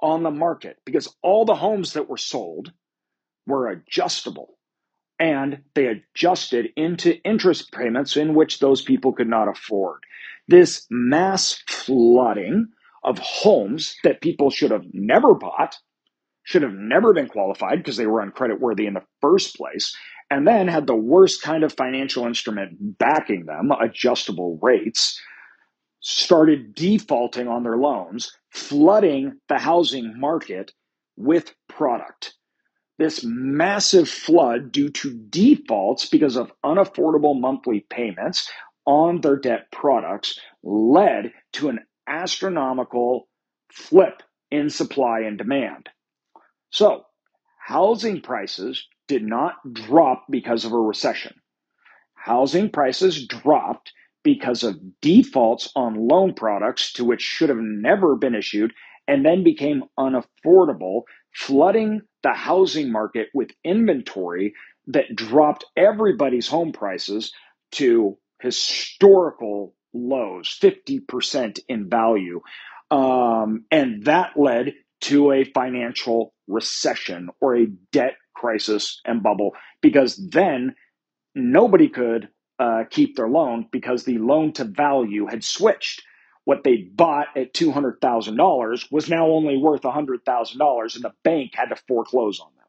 on 0.00 0.22
the 0.22 0.30
market 0.30 0.78
because 0.86 1.14
all 1.22 1.44
the 1.44 1.54
homes 1.54 1.92
that 1.92 2.08
were 2.08 2.16
sold 2.16 2.72
were 3.46 3.68
adjustable 3.68 4.56
and 5.18 5.60
they 5.74 5.86
adjusted 5.86 6.70
into 6.76 7.22
interest 7.24 7.72
payments 7.72 8.16
in 8.16 8.34
which 8.34 8.58
those 8.58 8.80
people 8.80 9.12
could 9.12 9.28
not 9.28 9.48
afford 9.48 10.00
this 10.48 10.86
mass 10.90 11.62
flooding 11.68 12.66
of 13.02 13.18
homes 13.18 13.96
that 14.04 14.20
people 14.20 14.50
should 14.50 14.70
have 14.70 14.84
never 14.92 15.34
bought, 15.34 15.76
should 16.44 16.62
have 16.62 16.74
never 16.74 17.12
been 17.12 17.28
qualified 17.28 17.78
because 17.78 17.96
they 17.96 18.06
were 18.06 18.24
uncreditworthy 18.24 18.86
in 18.86 18.94
the 18.94 19.04
first 19.20 19.56
place, 19.56 19.94
and 20.30 20.46
then 20.46 20.68
had 20.68 20.86
the 20.86 20.96
worst 20.96 21.42
kind 21.42 21.64
of 21.64 21.72
financial 21.72 22.26
instrument 22.26 22.98
backing 22.98 23.46
them, 23.46 23.70
adjustable 23.80 24.58
rates, 24.62 25.20
started 26.00 26.74
defaulting 26.74 27.48
on 27.48 27.62
their 27.62 27.78
loans, 27.78 28.36
flooding 28.50 29.38
the 29.48 29.58
housing 29.58 30.18
market 30.18 30.72
with 31.16 31.54
product. 31.68 32.34
This 32.98 33.24
massive 33.24 34.08
flood 34.08 34.70
due 34.70 34.88
to 34.90 35.18
defaults 35.30 36.08
because 36.08 36.36
of 36.36 36.52
unaffordable 36.64 37.38
monthly 37.40 37.86
payments, 37.90 38.50
on 38.86 39.20
their 39.20 39.36
debt 39.36 39.70
products 39.72 40.38
led 40.62 41.32
to 41.54 41.68
an 41.68 41.80
astronomical 42.06 43.28
flip 43.72 44.22
in 44.50 44.70
supply 44.70 45.20
and 45.20 45.38
demand. 45.38 45.88
So, 46.70 47.04
housing 47.58 48.20
prices 48.20 48.86
did 49.08 49.22
not 49.22 49.54
drop 49.72 50.26
because 50.30 50.64
of 50.64 50.72
a 50.72 50.78
recession. 50.78 51.34
Housing 52.14 52.70
prices 52.70 53.26
dropped 53.26 53.92
because 54.22 54.62
of 54.62 54.80
defaults 55.00 55.70
on 55.76 56.08
loan 56.08 56.34
products 56.34 56.92
to 56.94 57.04
which 57.04 57.20
should 57.20 57.50
have 57.50 57.58
never 57.60 58.16
been 58.16 58.34
issued 58.34 58.72
and 59.06 59.24
then 59.24 59.44
became 59.44 59.84
unaffordable, 59.98 61.02
flooding 61.34 62.00
the 62.22 62.32
housing 62.32 62.90
market 62.90 63.28
with 63.34 63.50
inventory 63.64 64.54
that 64.86 65.14
dropped 65.14 65.64
everybody's 65.76 66.48
home 66.48 66.72
prices 66.72 67.32
to 67.72 68.16
historical 68.44 69.74
lows, 69.94 70.58
50% 70.60 71.60
in 71.66 71.88
value. 71.88 72.42
Um, 72.90 73.64
and 73.70 74.04
that 74.04 74.32
led 74.36 74.74
to 75.02 75.32
a 75.32 75.44
financial 75.44 76.34
recession 76.46 77.30
or 77.40 77.56
a 77.56 77.66
debt 77.90 78.16
crisis 78.34 79.00
and 79.06 79.22
bubble 79.22 79.52
because 79.80 80.16
then 80.16 80.74
nobody 81.34 81.88
could 81.88 82.28
uh, 82.58 82.84
keep 82.90 83.16
their 83.16 83.28
loan 83.28 83.66
because 83.72 84.04
the 84.04 84.18
loan 84.18 84.52
to 84.52 84.64
value 84.64 85.26
had 85.26 85.42
switched. 85.42 86.02
What 86.44 86.64
they 86.64 86.76
bought 86.76 87.28
at 87.36 87.54
$200,000 87.54 88.92
was 88.92 89.08
now 89.08 89.28
only 89.28 89.56
worth 89.56 89.82
$100,000 89.82 90.94
and 90.94 91.04
the 91.04 91.12
bank 91.22 91.52
had 91.54 91.70
to 91.70 91.76
foreclose 91.88 92.40
on 92.40 92.48
them. 92.56 92.66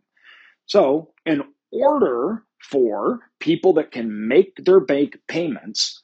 So, 0.68 1.12
in 1.26 1.44
order 1.72 2.44
for 2.62 3.20
people 3.40 3.74
that 3.74 3.92
can 3.92 4.28
make 4.28 4.54
their 4.58 4.80
bank 4.80 5.18
payments, 5.28 6.02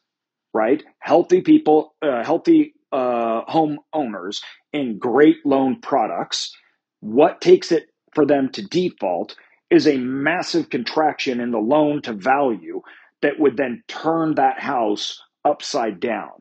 right? 0.53 0.83
Healthy 0.99 1.41
people, 1.41 1.95
uh, 2.01 2.23
healthy 2.23 2.73
uh, 2.91 3.41
home 3.47 3.79
owners 3.93 4.41
in 4.73 4.99
great 4.99 5.37
loan 5.45 5.79
products. 5.81 6.55
What 6.99 7.41
takes 7.41 7.71
it 7.71 7.85
for 8.13 8.25
them 8.25 8.49
to 8.53 8.61
default 8.63 9.35
is 9.69 9.87
a 9.87 9.97
massive 9.97 10.69
contraction 10.69 11.39
in 11.39 11.51
the 11.51 11.57
loan 11.57 12.01
to 12.03 12.13
value 12.13 12.81
that 13.21 13.39
would 13.39 13.57
then 13.57 13.83
turn 13.87 14.35
that 14.35 14.59
house 14.59 15.21
upside 15.45 15.99
down. 15.99 16.31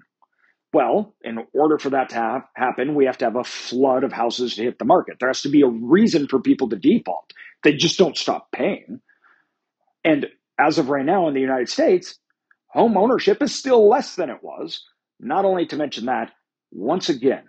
Well, 0.73 1.15
in 1.23 1.39
order 1.53 1.79
for 1.79 1.91
that 1.91 2.11
to 2.11 2.15
have, 2.17 2.43
happen, 2.55 2.95
we 2.95 3.07
have 3.07 3.19
to 3.19 3.25
have 3.25 3.37
a 3.37 3.45
flood 3.45 4.05
of 4.05 4.13
houses 4.13 4.55
to 4.55 4.63
hit 4.63 4.79
the 4.79 4.85
market. 4.85 5.17
There 5.19 5.29
has 5.29 5.43
to 5.43 5.49
be 5.49 5.63
a 5.63 5.69
reason 5.69 6.29
for 6.29 6.41
people 6.41 6.69
to 6.69 6.77
default. 6.77 7.33
They 7.65 7.75
just 7.75 7.99
don't 7.99 8.17
stop 8.17 8.53
paying. 8.53 9.01
And 10.05 10.27
as 10.59 10.79
of 10.79 10.89
right 10.89 11.05
now 11.05 11.29
in 11.29 11.35
the 11.35 11.41
United 11.41 11.69
States, 11.69 12.19
home 12.69 12.97
ownership 12.97 13.43
is 13.43 13.55
still 13.55 13.89
less 13.89 14.17
than 14.17 14.31
it 14.31 14.43
was. 14.43 14.85
Not 15.21 15.45
only 15.45 15.67
to 15.67 15.77
mention 15.77 16.07
that, 16.07 16.33
once 16.73 17.09
again, 17.09 17.45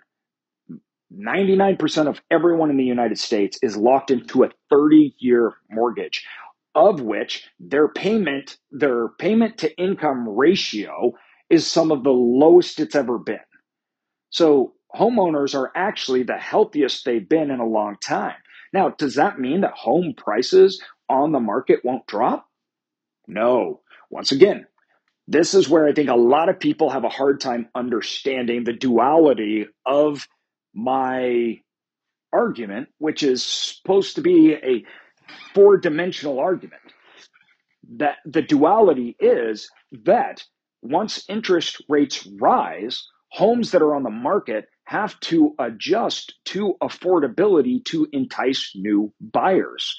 99% 1.14 2.08
of 2.08 2.22
everyone 2.32 2.70
in 2.70 2.78
the 2.78 2.84
United 2.86 3.20
States 3.20 3.60
is 3.62 3.78
locked 3.78 4.12
into 4.12 4.44
a 4.44 4.52
30 4.70 5.16
year 5.20 5.54
mortgage, 5.70 6.26
of 6.76 7.02
which 7.02 7.48
their 7.60 7.88
payment, 7.90 8.58
their 8.72 9.10
payment 9.20 9.60
to 9.60 9.78
income 9.78 10.28
ratio 10.28 11.14
is 11.50 11.68
some 11.68 11.92
of 11.92 12.04
the 12.04 12.12
lowest 12.12 12.80
it's 12.80 12.96
ever 12.96 13.18
been. 13.20 13.40
So 14.30 14.74
homeowners 14.96 15.56
are 15.56 15.72
actually 15.76 16.24
the 16.24 16.38
healthiest 16.38 17.06
they've 17.06 17.28
been 17.28 17.52
in 17.52 17.60
a 17.60 17.68
long 17.68 17.98
time. 18.04 18.36
Now, 18.74 18.90
does 18.90 19.16
that 19.16 19.40
mean 19.40 19.62
that 19.62 19.74
home 19.74 20.14
prices 20.18 20.82
on 21.12 21.32
the 21.32 21.40
market 21.40 21.82
won't 21.84 22.08
drop? 22.08 22.48
No. 23.28 23.82
Once 24.10 24.32
again, 24.32 24.66
this 25.28 25.54
is 25.54 25.70
where 25.70 25.88
I 25.88 25.94
think 25.94 26.10
a 26.10 26.16
lot 26.16 26.50
of 26.50 26.60
people 26.60 26.90
have 26.90 27.04
a 27.04 27.10
hard 27.10 27.40
time 27.40 27.70
understanding 27.76 28.64
the 28.64 28.74
duality 28.74 29.68
of 29.86 30.28
my 30.74 31.62
argument, 32.34 32.90
which 32.98 33.24
is 33.24 33.44
supposed 33.44 34.16
to 34.16 34.22
be 34.22 34.54
a 34.54 34.84
four 35.54 35.78
dimensional 35.78 36.40
argument. 36.40 36.82
That 37.98 38.18
the 38.26 38.42
duality 38.42 39.16
is 39.20 39.70
that 40.06 40.44
once 40.82 41.24
interest 41.30 41.84
rates 41.88 42.28
rise, 42.40 43.08
homes 43.30 43.72
that 43.72 43.82
are 43.82 43.96
on 43.96 44.04
the 44.04 44.10
market 44.10 44.66
have 44.86 45.20
to 45.22 45.56
adjust 45.60 46.34
to 46.46 46.76
affordability 46.82 47.84
to 47.86 48.08
entice 48.12 48.72
new 48.76 49.14
buyers. 49.22 49.96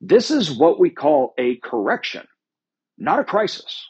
This 0.00 0.30
is 0.30 0.50
what 0.50 0.78
we 0.78 0.90
call 0.90 1.34
a 1.38 1.56
correction, 1.56 2.26
not 2.98 3.20
a 3.20 3.24
crisis. 3.24 3.86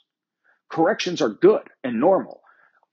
Corrections 0.70 1.20
are 1.23 1.28
good 1.30 1.68
and 1.82 2.00
normal. 2.00 2.40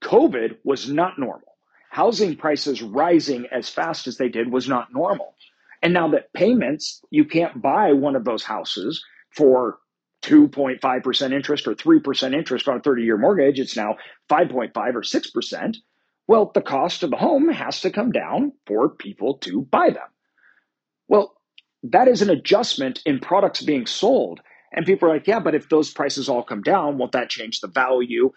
COVID 0.02 0.58
was 0.64 0.88
not 0.88 1.18
normal. 1.18 1.56
Housing 1.90 2.36
prices 2.36 2.82
rising 2.82 3.46
as 3.52 3.68
fast 3.68 4.06
as 4.06 4.16
they 4.16 4.28
did 4.28 4.50
was 4.50 4.68
not 4.68 4.92
normal. 4.92 5.34
And 5.82 5.92
now 5.92 6.08
that 6.08 6.32
payments, 6.32 7.04
you 7.10 7.24
can't 7.24 7.60
buy 7.60 7.92
one 7.92 8.16
of 8.16 8.24
those 8.24 8.44
houses 8.44 9.04
for 9.30 9.78
2.5% 10.22 11.32
interest 11.32 11.66
or 11.66 11.74
3% 11.74 12.34
interest 12.34 12.68
on 12.68 12.76
a 12.76 12.80
30 12.80 13.02
year 13.02 13.18
mortgage, 13.18 13.58
it's 13.58 13.76
now 13.76 13.96
5.5 14.30 14.76
or 14.76 15.02
6%. 15.02 15.76
Well, 16.28 16.50
the 16.54 16.62
cost 16.62 17.02
of 17.02 17.10
the 17.10 17.16
home 17.16 17.48
has 17.48 17.80
to 17.80 17.90
come 17.90 18.12
down 18.12 18.52
for 18.66 18.88
people 18.88 19.38
to 19.38 19.62
buy 19.62 19.90
them. 19.90 20.08
Well, 21.08 21.34
that 21.84 22.08
is 22.08 22.22
an 22.22 22.30
adjustment 22.30 23.00
in 23.04 23.18
products 23.18 23.62
being 23.62 23.86
sold. 23.86 24.40
And 24.72 24.86
people 24.86 25.08
are 25.08 25.14
like, 25.14 25.26
yeah, 25.26 25.40
but 25.40 25.54
if 25.54 25.68
those 25.68 25.92
prices 25.92 26.28
all 26.28 26.42
come 26.42 26.62
down, 26.62 26.98
won't 26.98 27.12
that 27.12 27.28
change 27.28 27.60
the 27.60 27.68
value 27.68 28.32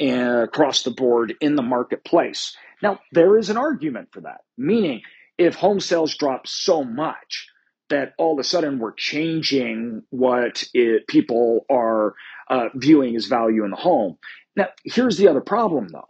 uh, 0.00 0.44
across 0.44 0.82
the 0.82 0.90
board 0.90 1.34
in 1.40 1.56
the 1.56 1.62
marketplace? 1.62 2.56
Now, 2.82 3.00
there 3.12 3.38
is 3.38 3.50
an 3.50 3.56
argument 3.56 4.08
for 4.12 4.22
that, 4.22 4.42
meaning 4.56 5.02
if 5.36 5.54
home 5.56 5.80
sales 5.80 6.16
drop 6.16 6.46
so 6.46 6.84
much 6.84 7.48
that 7.90 8.14
all 8.18 8.34
of 8.34 8.38
a 8.38 8.44
sudden 8.44 8.78
we're 8.78 8.92
changing 8.92 10.02
what 10.10 10.64
it, 10.72 11.06
people 11.06 11.66
are 11.70 12.14
uh, 12.48 12.68
viewing 12.74 13.14
as 13.16 13.26
value 13.26 13.64
in 13.64 13.70
the 13.70 13.76
home. 13.76 14.16
Now, 14.56 14.68
here's 14.84 15.18
the 15.18 15.28
other 15.28 15.40
problem 15.40 15.88
though. 15.88 16.08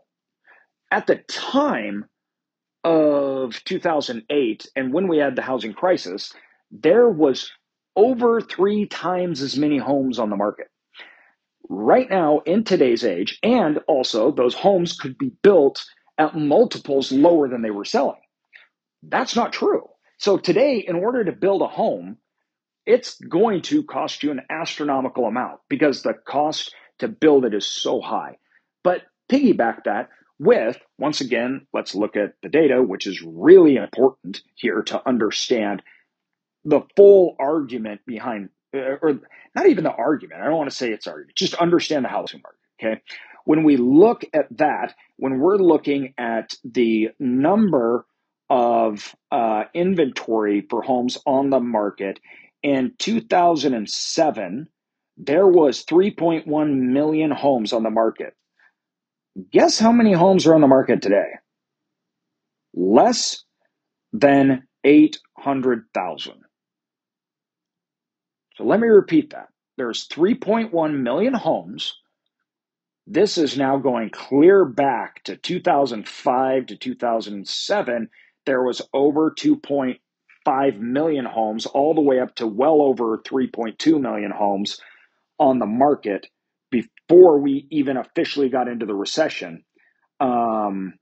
At 0.90 1.06
the 1.06 1.16
time 1.16 2.04
of 2.84 3.62
2008 3.64 4.68
and 4.76 4.92
when 4.92 5.08
we 5.08 5.18
had 5.18 5.34
the 5.34 5.42
housing 5.42 5.72
crisis, 5.72 6.32
there 6.82 7.08
was 7.08 7.50
over 7.96 8.40
three 8.40 8.86
times 8.86 9.40
as 9.40 9.56
many 9.56 9.78
homes 9.78 10.18
on 10.18 10.30
the 10.30 10.36
market. 10.36 10.66
Right 11.68 12.10
now, 12.10 12.40
in 12.40 12.64
today's 12.64 13.04
age, 13.04 13.38
and 13.42 13.78
also 13.86 14.32
those 14.32 14.54
homes 14.54 14.96
could 14.96 15.16
be 15.16 15.32
built 15.42 15.84
at 16.18 16.36
multiples 16.36 17.12
lower 17.12 17.48
than 17.48 17.62
they 17.62 17.70
were 17.70 17.84
selling. 17.84 18.20
That's 19.02 19.36
not 19.36 19.52
true. 19.52 19.88
So 20.18 20.36
today, 20.36 20.78
in 20.86 20.96
order 20.96 21.24
to 21.24 21.32
build 21.32 21.62
a 21.62 21.66
home, 21.66 22.18
it's 22.86 23.18
going 23.18 23.62
to 23.62 23.82
cost 23.84 24.22
you 24.22 24.30
an 24.30 24.42
astronomical 24.50 25.26
amount 25.26 25.60
because 25.68 26.02
the 26.02 26.14
cost 26.14 26.74
to 26.98 27.08
build 27.08 27.44
it 27.44 27.54
is 27.54 27.66
so 27.66 28.00
high. 28.00 28.36
But 28.82 29.02
piggyback 29.30 29.84
that 29.84 30.10
with, 30.38 30.78
once 30.98 31.20
again, 31.20 31.66
let's 31.72 31.94
look 31.94 32.16
at 32.16 32.34
the 32.42 32.48
data, 32.48 32.82
which 32.82 33.06
is 33.06 33.22
really 33.22 33.76
important 33.76 34.42
here 34.54 34.82
to 34.82 35.06
understand 35.08 35.82
the 36.64 36.82
full 36.96 37.36
argument 37.38 38.00
behind, 38.06 38.50
uh, 38.74 38.96
or 39.02 39.20
not 39.54 39.66
even 39.68 39.84
the 39.84 39.92
argument. 39.92 40.40
I 40.42 40.46
don't 40.46 40.56
want 40.56 40.70
to 40.70 40.76
say 40.76 40.90
it's 40.90 41.06
argument, 41.06 41.36
just 41.36 41.54
understand 41.54 42.04
the 42.04 42.08
housing 42.08 42.42
market. 42.42 42.58
Okay. 42.80 43.02
When 43.44 43.64
we 43.64 43.76
look 43.76 44.24
at 44.32 44.46
that, 44.58 44.94
when 45.16 45.38
we're 45.38 45.58
looking 45.58 46.14
at 46.18 46.54
the 46.64 47.10
number 47.18 48.06
of 48.50 49.14
uh, 49.30 49.64
inventory 49.74 50.66
for 50.68 50.82
homes 50.82 51.18
on 51.26 51.50
the 51.50 51.60
market 51.60 52.20
in 52.62 52.94
2007, 52.98 54.68
there 55.18 55.46
was 55.46 55.84
3.1 55.84 56.76
million 56.76 57.30
homes 57.30 57.72
on 57.72 57.82
the 57.82 57.90
market. 57.90 58.34
Guess 59.52 59.78
how 59.78 59.92
many 59.92 60.12
homes 60.12 60.46
are 60.46 60.54
on 60.54 60.60
the 60.60 60.66
market 60.66 61.02
today? 61.02 61.32
Less 62.74 63.44
than 64.12 64.66
800,000. 64.84 66.34
So 68.56 68.64
let 68.64 68.80
me 68.80 68.88
repeat 68.88 69.30
that. 69.30 69.48
There's 69.78 70.08
3.1 70.08 71.00
million 71.02 71.34
homes. 71.34 71.94
This 73.06 73.38
is 73.38 73.58
now 73.58 73.78
going 73.78 74.10
clear 74.10 74.64
back 74.64 75.24
to 75.24 75.36
2005 75.36 76.66
to 76.66 76.76
2007. 76.76 78.10
There 78.46 78.64
was 78.64 78.82
over 78.94 79.32
2.5 79.32 80.80
million 80.80 81.26
homes, 81.26 81.66
all 81.66 81.94
the 81.94 82.02
way 82.02 82.20
up 82.20 82.34
to 82.36 82.46
well 82.48 82.82
over 82.82 83.18
3.2 83.18 84.00
million 84.00 84.32
homes 84.32 84.80
on 85.38 85.58
the 85.58 85.66
market 85.66 86.28
before 86.70 87.40
we 87.40 87.66
even 87.70 87.96
officially 87.98 88.48
got 88.50 88.68
into 88.68 88.86
the 88.86 88.94
recession. 88.94 89.64
Um, 90.20 90.94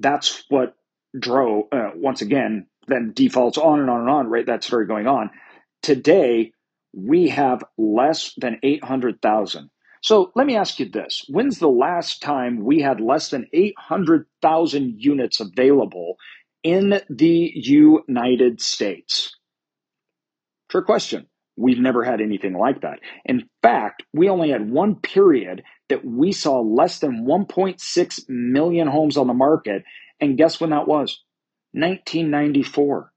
that's 0.00 0.44
what 0.50 0.74
drove, 1.18 1.66
uh, 1.72 1.90
once 1.96 2.22
again, 2.22 2.66
then 2.88 3.12
defaults 3.14 3.58
on 3.58 3.80
and 3.80 3.90
on 3.90 4.00
and 4.02 4.10
on, 4.10 4.28
right? 4.28 4.46
That 4.46 4.64
story 4.64 4.86
going 4.86 5.08
on. 5.08 5.30
Today, 5.82 6.52
we 7.06 7.28
have 7.28 7.62
less 7.76 8.32
than 8.36 8.58
800,000. 8.62 9.70
So 10.02 10.32
let 10.34 10.46
me 10.46 10.56
ask 10.56 10.78
you 10.78 10.88
this 10.88 11.24
When's 11.28 11.58
the 11.58 11.68
last 11.68 12.22
time 12.22 12.64
we 12.64 12.80
had 12.80 13.00
less 13.00 13.30
than 13.30 13.46
800,000 13.52 14.94
units 14.96 15.40
available 15.40 16.16
in 16.62 17.00
the 17.08 17.52
United 17.54 18.60
States? 18.60 19.36
Trick 20.68 20.86
question. 20.86 21.26
We've 21.56 21.80
never 21.80 22.04
had 22.04 22.20
anything 22.20 22.54
like 22.54 22.82
that. 22.82 23.00
In 23.24 23.48
fact, 23.62 24.04
we 24.12 24.28
only 24.28 24.50
had 24.50 24.70
one 24.70 24.94
period 24.96 25.64
that 25.88 26.04
we 26.04 26.30
saw 26.30 26.60
less 26.60 27.00
than 27.00 27.26
1.6 27.26 28.28
million 28.28 28.86
homes 28.86 29.16
on 29.16 29.26
the 29.26 29.34
market. 29.34 29.82
And 30.20 30.38
guess 30.38 30.60
when 30.60 30.70
that 30.70 30.86
was? 30.86 31.20
1994. 31.72 33.12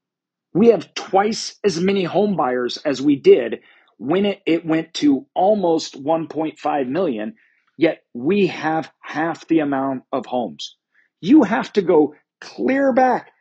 We 0.54 0.68
have 0.70 0.94
twice 0.94 1.58
as 1.64 1.80
many 1.80 2.04
home 2.04 2.36
buyers 2.36 2.78
as 2.78 3.02
we 3.02 3.16
did 3.16 3.62
when 3.98 4.26
it, 4.26 4.42
it 4.46 4.66
went 4.66 4.94
to 4.96 5.26
almost 5.34 6.04
1.5 6.04 6.88
million, 6.88 7.36
yet 7.78 8.04
we 8.14 8.48
have 8.48 8.92
half 9.00 9.48
the 9.48 9.60
amount 9.60 10.04
of 10.12 10.26
homes. 10.26 10.76
You 11.22 11.44
have 11.44 11.72
to 11.74 11.82
go 11.82 12.16
clear 12.42 12.92
back 12.94 13.32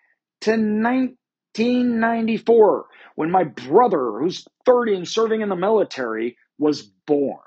to 0.43 0.53
1994 0.53 2.87
when 3.17 3.31
my 3.31 3.45
brother, 3.45 4.21
who's 4.21 4.47
30 4.67 4.97
and 4.97 5.09
serving 5.09 5.41
in 5.41 5.49
the 5.49 5.57
military, 5.57 6.37
was 6.59 6.83
born 7.07 7.41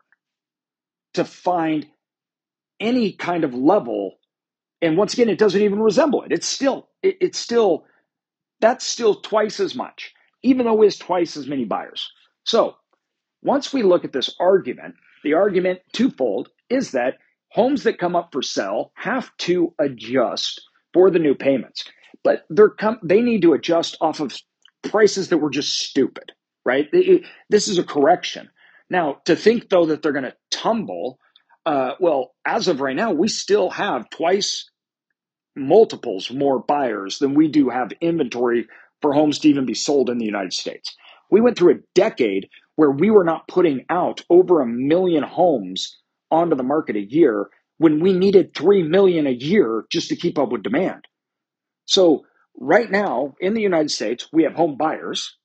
to 1.13 1.23
find 1.23 1.86
any 2.80 3.13
kind 3.13 3.43
of 3.43 3.54
level. 3.54 4.15
And 4.82 4.97
once 4.97 5.13
again, 5.13 5.30
it 5.30 5.38
doesn't 5.38 5.62
even 5.62 5.80
resemble 5.80 6.23
it. 6.23 6.32
It's 6.32 6.47
still, 6.47 6.89
it, 7.04 7.17
it's 7.21 7.39
still 7.39 7.86
that's 8.63 8.88
still 8.88 9.15
twice 9.15 9.60
as 9.60 9.76
much, 9.76 10.13
even 10.41 10.65
though 10.65 10.82
it's 10.84 10.97
twice 10.97 11.36
as 11.36 11.47
many 11.47 11.65
buyers. 11.65 12.10
So 12.45 12.78
once 13.41 13.73
we 13.73 13.84
look 13.84 14.06
at 14.06 14.13
this 14.13 14.34
argument, 14.39 14.95
the 15.21 15.34
argument 15.34 15.82
twofold 15.91 16.47
is 16.69 16.91
that 16.91 17.15
homes 17.49 17.84
that 17.84 17.99
come 17.99 18.15
up 18.15 18.30
for 18.32 18.41
sale 18.41 18.93
have 18.95 19.30
to 19.39 19.73
adjust 19.82 20.62
for 20.93 21.12
the 21.12 21.19
new 21.19 21.36
payments, 21.36 21.84
but 22.23 22.45
they're 22.49 22.69
com- 22.69 23.02
they 23.04 23.21
need 23.21 23.41
to 23.41 23.52
adjust 23.52 23.97
off 23.99 24.21
of 24.21 24.34
prices 24.82 25.28
that 25.28 25.39
were 25.39 25.49
just 25.49 25.78
stupid, 25.78 26.32
right? 26.63 26.88
This 27.49 27.67
is 27.67 27.78
a 27.78 27.84
correction. 27.84 28.49
Now, 28.89 29.17
to 29.26 29.36
think 29.36 29.67
though 29.67 29.88
that 29.88 30.02
they're 30.02 30.13
going 30.13 30.23
to 30.23 30.38
tumble, 30.52 31.19
uh, 31.65 31.95
well, 31.99 32.34
as 32.45 32.69
of 32.69 32.80
right 32.80 32.95
now, 32.95 33.12
we 33.12 33.28
still 33.28 33.69
have 33.71 34.10
twice 34.10 34.69
multiples 35.55 36.31
more 36.31 36.59
buyers 36.59 37.19
than 37.19 37.33
we 37.33 37.47
do 37.47 37.69
have 37.69 37.91
inventory 38.01 38.67
for 39.01 39.13
homes 39.13 39.39
to 39.39 39.49
even 39.49 39.65
be 39.65 39.73
sold 39.73 40.09
in 40.09 40.17
the 40.17 40.25
United 40.25 40.53
States. 40.53 40.95
We 41.29 41.41
went 41.41 41.57
through 41.57 41.73
a 41.75 41.83
decade 41.95 42.49
where 42.75 42.91
we 42.91 43.11
were 43.11 43.23
not 43.23 43.47
putting 43.47 43.85
out 43.89 44.21
over 44.29 44.61
a 44.61 44.67
million 44.67 45.23
homes 45.23 45.97
onto 46.31 46.55
the 46.55 46.63
market 46.63 46.95
a 46.95 47.01
year 47.01 47.49
when 47.77 47.99
we 47.99 48.13
needed 48.13 48.55
3 48.55 48.83
million 48.83 49.27
a 49.27 49.31
year 49.31 49.85
just 49.91 50.09
to 50.09 50.15
keep 50.15 50.37
up 50.39 50.49
with 50.49 50.63
demand. 50.63 51.05
So, 51.85 52.25
right 52.59 52.89
now 52.89 53.35
in 53.39 53.53
the 53.53 53.61
United 53.61 53.91
States, 53.91 54.27
we 54.31 54.43
have 54.43 54.53
home 54.53 54.77
buyers, 54.77 55.37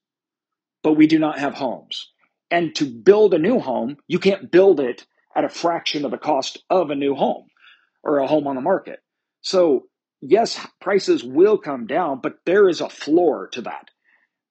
but 0.83 0.95
we 0.95 1.07
do 1.07 1.19
not 1.19 1.39
have 1.39 1.55
homes. 1.55 2.11
And 2.51 2.75
to 2.77 2.87
build 2.87 3.35
a 3.35 3.39
new 3.39 3.59
home, 3.59 3.97
you 4.07 4.19
can't 4.19 4.51
build 4.51 4.81
it 4.81 5.07
at 5.35 5.45
a 5.45 5.49
fraction 5.49 6.05
of 6.05 6.11
the 6.11 6.19
cost 6.19 6.63
of 6.71 6.91
a 6.91 6.95
new 6.95 7.15
home 7.15 7.49
or 8.03 8.19
a 8.19 8.27
home 8.27 8.47
on 8.47 8.55
the 8.55 8.63
market. 8.63 9.01
So, 9.41 9.87
yes, 10.21 10.65
prices 10.81 11.25
will 11.25 11.59
come 11.59 11.87
down, 11.87 12.21
but 12.23 12.39
there 12.47 12.69
is 12.69 12.81
a 12.81 12.89
floor 12.89 13.49
to 13.53 13.63
that. 13.63 13.89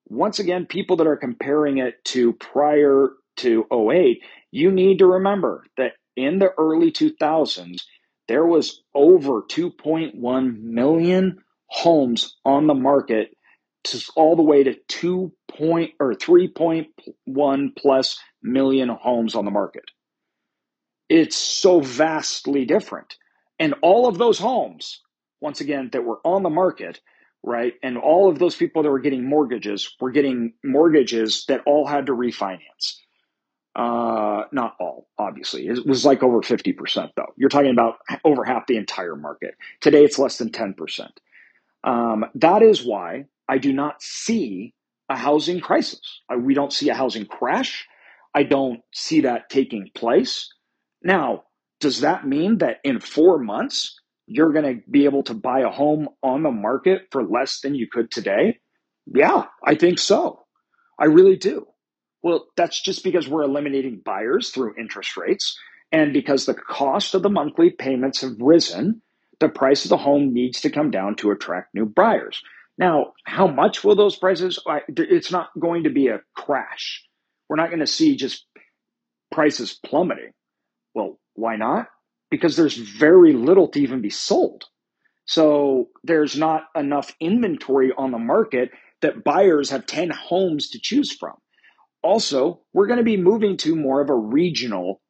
Once 0.07 0.39
again, 0.39 0.65
people 0.65 0.97
that 0.97 1.07
are 1.07 1.17
comparing 1.17 1.79
it 1.79 2.03
to 2.05 2.33
prior 2.33 3.09
to 3.37 3.65
08, 3.71 4.21
you 4.51 4.71
need 4.71 4.99
to 4.99 5.05
remember 5.05 5.65
that 5.77 5.93
in 6.15 6.39
the 6.39 6.49
early 6.57 6.91
2000s, 6.91 7.81
there 8.27 8.45
was 8.45 8.81
over 8.95 9.43
2.1 9.43 10.61
million 10.61 11.37
homes 11.67 12.37
on 12.45 12.67
the 12.67 12.73
market 12.73 13.29
to 13.83 14.01
all 14.15 14.35
the 14.35 14.43
way 14.43 14.63
to 14.63 14.75
2 14.87 15.31
point 15.49 15.91
or 15.99 16.13
3.1 16.13 17.69
plus 17.77 18.19
million 18.41 18.89
homes 18.89 19.35
on 19.35 19.45
the 19.45 19.51
market. 19.51 19.85
It's 21.09 21.37
so 21.37 21.79
vastly 21.79 22.65
different. 22.65 23.15
And 23.59 23.75
all 23.81 24.07
of 24.07 24.17
those 24.17 24.39
homes 24.39 25.01
once 25.41 25.61
again, 25.61 25.89
that 25.93 26.03
were 26.03 26.19
on 26.25 26.43
the 26.43 26.49
market, 26.49 27.01
right? 27.43 27.73
And 27.83 27.97
all 27.97 28.29
of 28.29 28.39
those 28.39 28.55
people 28.55 28.83
that 28.83 28.91
were 28.91 28.99
getting 28.99 29.27
mortgages 29.29 29.95
were 30.01 30.11
getting 30.11 30.53
mortgages 30.63 31.45
that 31.47 31.61
all 31.65 31.87
had 31.87 32.07
to 32.07 32.13
refinance. 32.13 32.97
Uh, 33.75 34.43
not 34.53 34.75
all, 34.79 35.07
obviously. 35.19 35.67
It 35.67 35.85
was 35.87 36.05
like 36.05 36.23
over 36.23 36.41
50%, 36.41 37.11
though. 37.17 37.33
You're 37.37 37.49
talking 37.49 37.71
about 37.71 37.97
over 38.25 38.45
half 38.45 38.67
the 38.67 38.77
entire 38.77 39.17
market. 39.17 39.55
Today, 39.81 40.05
it's 40.05 40.19
less 40.19 40.37
than 40.39 40.51
10%. 40.51 41.09
Um, 41.85 42.25
that 42.35 42.63
is 42.63 42.85
why 42.85 43.25
I 43.49 43.59
do 43.59 43.73
not 43.73 44.03
see 44.03 44.75
a 45.09 45.17
housing 45.17 45.61
crisis. 45.61 46.21
We 46.39 46.55
don't 46.55 46.73
see 46.73 46.89
a 46.89 46.95
housing 46.95 47.27
crash. 47.27 47.87
I 48.35 48.43
don't 48.43 48.81
see 48.93 49.23
that 49.23 49.49
taking 49.51 49.91
place. 49.95 50.53
Now, 51.03 51.45
does 51.81 52.01
that 52.01 52.27
mean 52.27 52.59
that 52.59 52.77
in 52.85 53.01
four 53.01 53.39
months, 53.39 53.99
you're 54.27 54.53
going 54.53 54.75
to 54.75 54.81
be 54.89 55.05
able 55.05 55.23
to 55.23 55.33
buy 55.33 55.61
a 55.61 55.69
home 55.69 56.09
on 56.21 56.43
the 56.43 56.51
market 56.51 57.07
for 57.11 57.23
less 57.23 57.61
than 57.61 57.75
you 57.75 57.87
could 57.91 58.11
today? 58.11 58.59
Yeah, 59.05 59.45
I 59.63 59.75
think 59.75 59.99
so. 59.99 60.45
I 60.99 61.05
really 61.05 61.37
do. 61.37 61.65
Well, 62.21 62.47
that's 62.57 62.81
just 62.81 63.03
because 63.03 63.27
we're 63.27 63.43
eliminating 63.43 64.01
buyers 64.03 64.49
through 64.49 64.75
interest 64.77 65.15
rates. 65.17 65.57
And 65.91 66.11
because 66.11 66.45
the 66.45 66.53
cost 66.53 67.15
of 67.15 67.21
the 67.21 67.29
monthly 67.29 67.69
payments 67.69 68.21
have 68.21 68.35
risen, 68.39 69.01
the 69.39 69.47
price 69.47 69.85
of 69.85 69.89
the 69.89 69.97
home 69.97 70.33
needs 70.33 70.61
to 70.61 70.69
come 70.69 70.91
down 70.91 71.15
to 71.17 71.31
attract 71.31 71.73
new 71.73 71.85
buyers. 71.85 72.41
Now, 72.77 73.13
how 73.25 73.47
much 73.47 73.83
will 73.83 73.95
those 73.95 74.17
prices? 74.17 74.59
It's 74.89 75.31
not 75.31 75.49
going 75.57 75.83
to 75.85 75.89
be 75.89 76.07
a 76.09 76.21
crash. 76.35 77.03
We're 77.47 77.55
not 77.55 77.69
going 77.69 77.79
to 77.79 77.87
see 77.87 78.17
just 78.17 78.45
prices 79.31 79.79
plummeting. 79.85 80.33
Well, 80.93 81.17
why 81.33 81.55
not? 81.55 81.87
Because 82.29 82.55
there's 82.55 82.75
very 82.75 83.33
little 83.33 83.67
to 83.69 83.79
even 83.81 84.01
be 84.01 84.09
sold. 84.09 84.65
So 85.25 85.89
there's 86.03 86.37
not 86.37 86.65
enough 86.75 87.15
inventory 87.19 87.91
on 87.97 88.11
the 88.11 88.17
market 88.17 88.71
that 89.01 89.23
buyers 89.23 89.69
have 89.69 89.85
10 89.85 90.09
homes 90.09 90.69
to 90.71 90.79
choose 90.79 91.13
from. 91.13 91.33
Also, 92.01 92.61
we're 92.73 92.87
going 92.87 92.99
to 92.99 93.03
be 93.03 93.17
moving 93.17 93.57
to 93.57 93.75
more 93.75 94.01
of 94.01 94.09
a 94.09 94.15
regional 94.15 95.01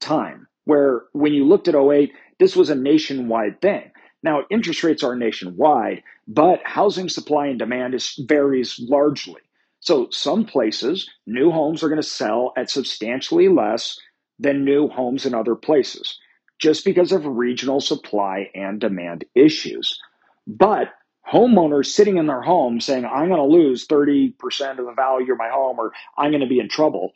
time 0.00 0.46
where 0.64 1.02
when 1.12 1.32
you 1.32 1.44
looked 1.44 1.68
at 1.68 1.74
08, 1.74 2.12
this 2.38 2.56
was 2.56 2.70
a 2.70 2.74
nationwide 2.74 3.60
thing. 3.60 3.90
Now, 4.22 4.42
interest 4.50 4.82
rates 4.84 5.02
are 5.02 5.16
nationwide, 5.16 6.02
but 6.28 6.60
housing 6.64 7.08
supply 7.08 7.46
and 7.46 7.58
demand 7.58 7.94
is, 7.94 8.14
varies 8.28 8.78
largely. 8.78 9.40
So, 9.80 10.08
some 10.10 10.44
places, 10.44 11.08
new 11.26 11.50
homes 11.50 11.82
are 11.82 11.88
going 11.88 12.00
to 12.00 12.06
sell 12.06 12.52
at 12.56 12.68
substantially 12.68 13.48
less 13.48 13.98
than 14.38 14.64
new 14.64 14.88
homes 14.88 15.24
in 15.24 15.34
other 15.34 15.54
places, 15.54 16.18
just 16.60 16.84
because 16.86 17.12
of 17.12 17.26
regional 17.26 17.80
supply 17.80 18.50
and 18.54 18.80
demand 18.80 19.26
issues. 19.36 20.00
But 20.48 20.90
homeowners 21.32 21.86
sitting 21.88 22.18
in 22.18 22.26
their 22.28 22.42
home 22.42 22.80
saying, 22.80 23.06
I'm 23.06 23.28
going 23.28 23.40
to 23.40 23.58
lose 23.58 23.86
30% 23.88 24.34
of 24.80 24.86
the 24.86 24.94
value 24.96 25.32
of 25.32 25.38
my 25.38 25.50
home 25.50 25.80
or 25.80 25.92
I'm 26.18 26.32
going 26.32 26.42
to 26.42 26.48
be 26.48 26.60
in 26.60 26.70
trouble, 26.70 27.12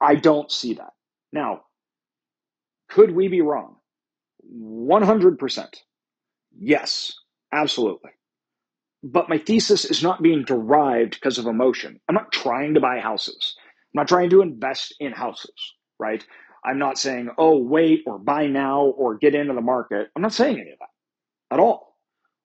I 0.00 0.16
don't 0.16 0.50
see 0.52 0.74
that. 0.74 0.92
Now, 1.32 1.62
could 2.90 3.12
we 3.12 3.28
be 3.28 3.42
wrong? 3.42 3.76
100%. 4.54 5.76
Yes, 6.58 7.14
absolutely. 7.52 8.10
But 9.02 9.30
my 9.30 9.38
thesis 9.38 9.86
is 9.86 10.02
not 10.02 10.22
being 10.22 10.44
derived 10.44 11.14
because 11.14 11.38
of 11.38 11.46
emotion. 11.46 12.00
I'm 12.08 12.16
not 12.16 12.32
trying 12.32 12.74
to 12.74 12.80
buy 12.80 13.00
houses. 13.00 13.56
I'm 13.94 14.00
not 14.00 14.08
trying 14.08 14.30
to 14.30 14.42
invest 14.42 14.94
in 15.00 15.12
houses, 15.12 15.74
right? 15.98 16.24
I'm 16.66 16.78
not 16.78 16.98
saying, 16.98 17.30
oh, 17.38 17.58
wait 17.58 18.02
or 18.06 18.18
buy 18.18 18.48
now 18.48 18.82
or 18.82 19.16
get 19.16 19.34
into 19.36 19.54
the 19.54 19.60
market. 19.60 20.08
I'm 20.16 20.22
not 20.22 20.34
saying 20.34 20.60
any 20.60 20.72
of 20.72 20.78
that 20.80 21.54
at 21.54 21.60
all. 21.60 21.96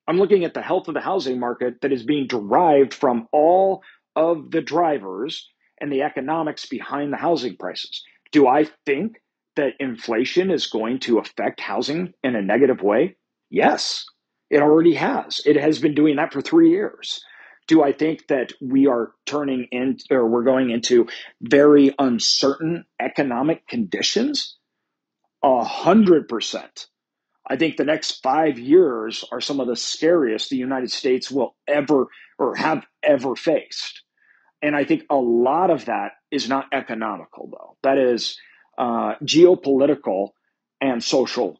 I'm 0.07 0.17
looking 0.17 0.45
at 0.45 0.53
the 0.53 0.61
health 0.61 0.87
of 0.87 0.93
the 0.93 1.01
housing 1.01 1.39
market 1.39 1.81
that 1.81 1.91
is 1.91 2.03
being 2.03 2.27
derived 2.27 2.93
from 2.93 3.27
all 3.31 3.81
of 4.15 4.51
the 4.51 4.61
drivers 4.61 5.49
and 5.79 5.91
the 5.91 6.03
economics 6.03 6.67
behind 6.67 7.11
the 7.11 7.17
housing 7.17 7.57
prices. 7.57 8.03
Do 8.31 8.47
I 8.47 8.67
think 8.85 9.21
that 9.55 9.73
inflation 9.79 10.51
is 10.51 10.67
going 10.67 10.99
to 11.01 11.17
affect 11.19 11.59
housing 11.59 12.13
in 12.23 12.35
a 12.35 12.41
negative 12.41 12.81
way? 12.81 13.15
Yes, 13.49 14.05
it 14.49 14.61
already 14.61 14.93
has. 14.95 15.41
It 15.45 15.57
has 15.57 15.79
been 15.79 15.95
doing 15.95 16.17
that 16.17 16.33
for 16.33 16.41
three 16.41 16.69
years. 16.69 17.23
Do 17.67 17.83
I 17.83 17.93
think 17.93 18.27
that 18.27 18.53
we 18.61 18.87
are 18.87 19.11
turning 19.25 19.67
in 19.71 19.97
or 20.09 20.27
we're 20.27 20.43
going 20.43 20.71
into 20.71 21.07
very 21.41 21.93
uncertain 21.97 22.85
economic 22.99 23.67
conditions? 23.67 24.57
A 25.43 25.63
hundred 25.63 26.27
percent. 26.27 26.87
I 27.47 27.55
think 27.55 27.77
the 27.77 27.85
next 27.85 28.21
five 28.21 28.59
years 28.59 29.25
are 29.31 29.41
some 29.41 29.59
of 29.59 29.67
the 29.67 29.75
scariest 29.75 30.49
the 30.49 30.57
United 30.57 30.91
States 30.91 31.31
will 31.31 31.55
ever 31.67 32.07
or 32.37 32.55
have 32.55 32.85
ever 33.03 33.35
faced. 33.35 34.03
And 34.61 34.75
I 34.75 34.83
think 34.83 35.03
a 35.09 35.15
lot 35.15 35.71
of 35.71 35.85
that 35.85 36.13
is 36.29 36.47
not 36.47 36.67
economical, 36.71 37.49
though. 37.51 37.77
That 37.83 37.97
is 37.97 38.37
uh, 38.77 39.15
geopolitical 39.23 40.29
and 40.79 41.03
social 41.03 41.59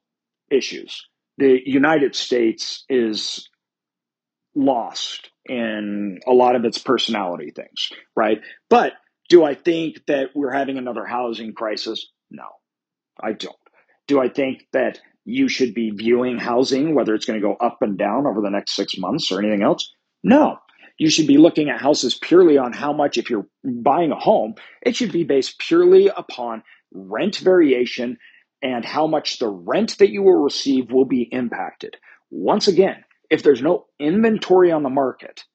issues. 0.52 1.08
The 1.38 1.60
United 1.66 2.16
States 2.16 2.86
is 2.90 3.50
lost 4.54 5.32
in 5.46 6.20
a 6.28 6.32
lot 6.32 6.56
of 6.56 6.66
its 6.66 6.78
personality 6.78 7.52
things, 7.56 7.90
right? 8.16 8.42
But 8.70 8.94
do 9.30 9.44
I 9.44 9.56
think 9.56 10.06
that 10.08 10.30
we're 10.36 10.52
having 10.52 10.78
another 10.78 11.06
housing 11.06 11.54
crisis? 11.54 12.08
No, 12.30 12.46
I 13.22 13.34
don't. 13.34 13.56
Do 14.08 14.20
I 14.20 14.30
think 14.30 14.66
that 14.74 15.00
you 15.26 15.48
should 15.48 15.74
be 15.74 15.92
viewing 15.92 16.38
housing, 16.38 16.96
whether 16.96 17.16
it's 17.16 17.26
going 17.26 17.40
to 17.40 17.48
go 17.48 17.56
up 17.56 17.78
and 17.82 17.98
down 17.98 18.26
over 18.28 18.42
the 18.42 18.50
next 18.50 18.76
six 18.76 18.98
months 18.98 19.32
or 19.32 19.40
anything 19.40 19.64
else? 19.64 19.94
No. 20.24 20.58
You 20.98 21.10
should 21.10 21.28
be 21.28 21.38
looking 21.38 21.70
at 21.70 21.82
houses 21.82 22.14
purely 22.14 22.58
on 22.58 22.74
how 22.74 22.94
much, 22.94 23.18
if 23.18 23.30
you're 23.30 23.48
buying 23.64 24.12
a 24.12 24.20
home, 24.20 24.56
it 24.82 24.96
should 24.96 25.12
be 25.12 25.24
based 25.24 25.58
purely 25.60 26.08
upon 26.08 26.64
rent 26.94 27.38
variation 27.38 28.18
and 28.62 28.86
how 28.86 29.08
much 29.08 29.40
the 29.40 29.48
rent 29.48 29.98
that 29.98 30.12
you 30.12 30.22
will 30.22 30.44
receive 30.44 30.92
will 30.92 31.06
be 31.06 31.28
impacted. 31.32 31.98
Once 32.30 32.68
again, 32.68 33.04
if 33.32 33.44
there's 33.44 33.64
no 33.64 33.88
inventory 34.00 34.72
on 34.74 34.84
the 34.84 34.90
market 34.92 35.46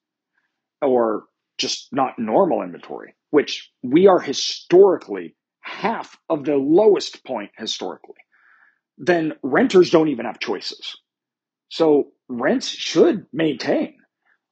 or 0.81 1.25
just 1.57 1.89
not 1.93 2.19
normal 2.19 2.63
inventory, 2.63 3.15
which 3.31 3.71
we 3.83 4.07
are 4.07 4.19
historically 4.19 5.35
half 5.61 6.17
of 6.29 6.45
the 6.45 6.55
lowest 6.57 7.25
point 7.25 7.51
historically, 7.57 8.15
then 8.97 9.33
renters 9.43 9.91
don't 9.91 10.09
even 10.09 10.25
have 10.25 10.39
choices. 10.39 10.97
So 11.69 12.09
rents 12.29 12.67
should 12.69 13.27
maintain. 13.33 13.97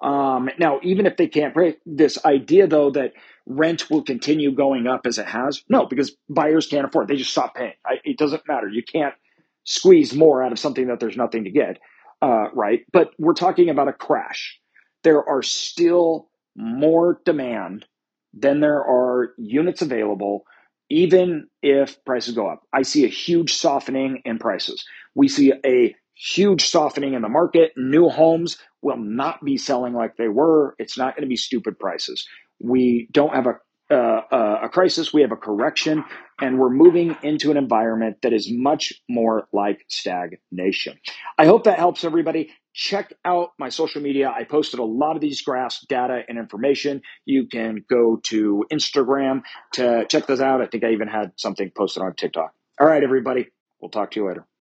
Um, 0.04 0.50
now, 0.60 0.80
even 0.84 1.08
if 1.08 1.18
they 1.18 1.28
can't 1.28 1.54
break 1.54 1.80
this 1.86 2.24
idea, 2.26 2.68
though, 2.68 2.92
that 2.92 3.14
rent 3.48 3.90
will 3.90 4.04
continue 4.04 4.52
going 4.54 4.88
up 4.88 5.08
as 5.08 5.18
it 5.18 5.28
has, 5.28 5.64
no, 5.70 5.88
because 5.88 6.16
buyers 6.30 6.68
can't 6.68 6.86
afford. 6.86 7.06
It. 7.06 7.14
They 7.14 7.18
just 7.18 7.32
stop 7.32 7.56
paying. 7.56 7.74
I, 7.86 7.96
it 8.04 8.18
doesn't 8.18 8.48
matter. 8.48 8.70
You 8.70 8.84
can't 8.84 9.16
squeeze 9.64 10.14
more 10.14 10.44
out 10.44 10.52
of 10.52 10.60
something 10.60 10.88
that 10.88 11.00
there's 11.00 11.18
nothing 11.18 11.46
to 11.46 11.52
get, 11.52 11.80
uh, 12.26 12.50
right? 12.56 12.82
But 12.94 13.12
we're 13.20 13.36
talking 13.36 13.70
about 13.70 13.90
a 13.90 13.94
crash. 13.94 14.60
There 15.04 15.28
are 15.30 15.44
still 15.44 16.30
more 16.58 17.22
demand 17.26 17.86
than 18.34 18.62
there 18.62 18.80
are 18.84 19.34
units 19.38 19.84
available 19.84 20.46
even 20.90 21.48
if 21.64 22.04
prices 22.06 22.36
go 22.36 22.48
up. 22.48 22.64
I 22.74 22.84
see 22.84 23.06
a 23.06 23.10
huge 23.10 23.54
softening 23.54 24.22
in 24.26 24.40
prices. 24.40 24.86
We 25.16 25.30
see 25.30 25.54
a 25.66 25.96
huge 26.16 26.68
softening 26.68 27.16
in 27.16 27.24
the 27.24 27.30
market. 27.30 27.74
New 27.78 28.10
homes 28.10 28.58
will 28.82 28.98
not 28.98 29.44
be 29.46 29.58
selling 29.58 29.94
like 29.94 30.18
they 30.18 30.30
were. 30.30 30.76
It's 30.80 30.98
not 30.98 31.16
going 31.16 31.24
to 31.24 31.30
be 31.30 31.38
stupid 31.38 31.80
prices. 31.80 32.28
We 32.60 33.10
don't 33.12 33.36
have 33.36 33.48
a 33.48 33.56
uh, 33.92 34.60
a 34.64 34.70
crisis, 34.70 35.14
we 35.14 35.22
have 35.22 35.32
a 35.32 35.38
correction, 35.38 36.06
and 36.42 36.60
we're 36.60 36.70
moving 36.72 37.18
into 37.24 37.52
an 37.52 37.58
environment 37.58 38.18
that 38.24 38.34
is 38.34 38.50
much 38.52 38.94
more 39.10 39.48
like 39.54 39.86
stagnation. 39.90 41.00
I 41.38 41.46
hope 41.46 41.66
that 41.66 41.80
helps 41.80 42.04
everybody. 42.04 42.52
Check 42.74 43.14
out 43.26 43.52
my 43.60 43.70
social 43.70 44.02
media. 44.02 44.34
I 44.36 44.46
posted 44.46 44.80
a 44.80 44.86
lot 44.86 45.16
of 45.16 45.22
these 45.22 45.42
graphs, 45.42 45.86
data, 45.88 46.24
and 46.30 46.38
information. 46.38 47.02
You 47.26 47.48
can 47.48 47.86
go 47.90 48.18
to 48.26 48.66
Instagram 48.72 49.44
to 49.74 50.06
check 50.10 50.28
those 50.28 50.42
out. 50.42 50.62
I 50.62 50.68
think 50.68 50.84
I 50.84 50.92
even 50.92 51.08
had 51.08 51.34
something 51.38 51.72
posted 51.76 52.04
on 52.04 52.16
TikTok. 52.16 52.54
All 52.80 52.88
right, 52.88 53.04
everybody. 53.04 53.50
We'll 53.82 53.92
talk 53.92 54.12
to 54.12 54.20
you 54.22 54.28
later. 54.28 54.55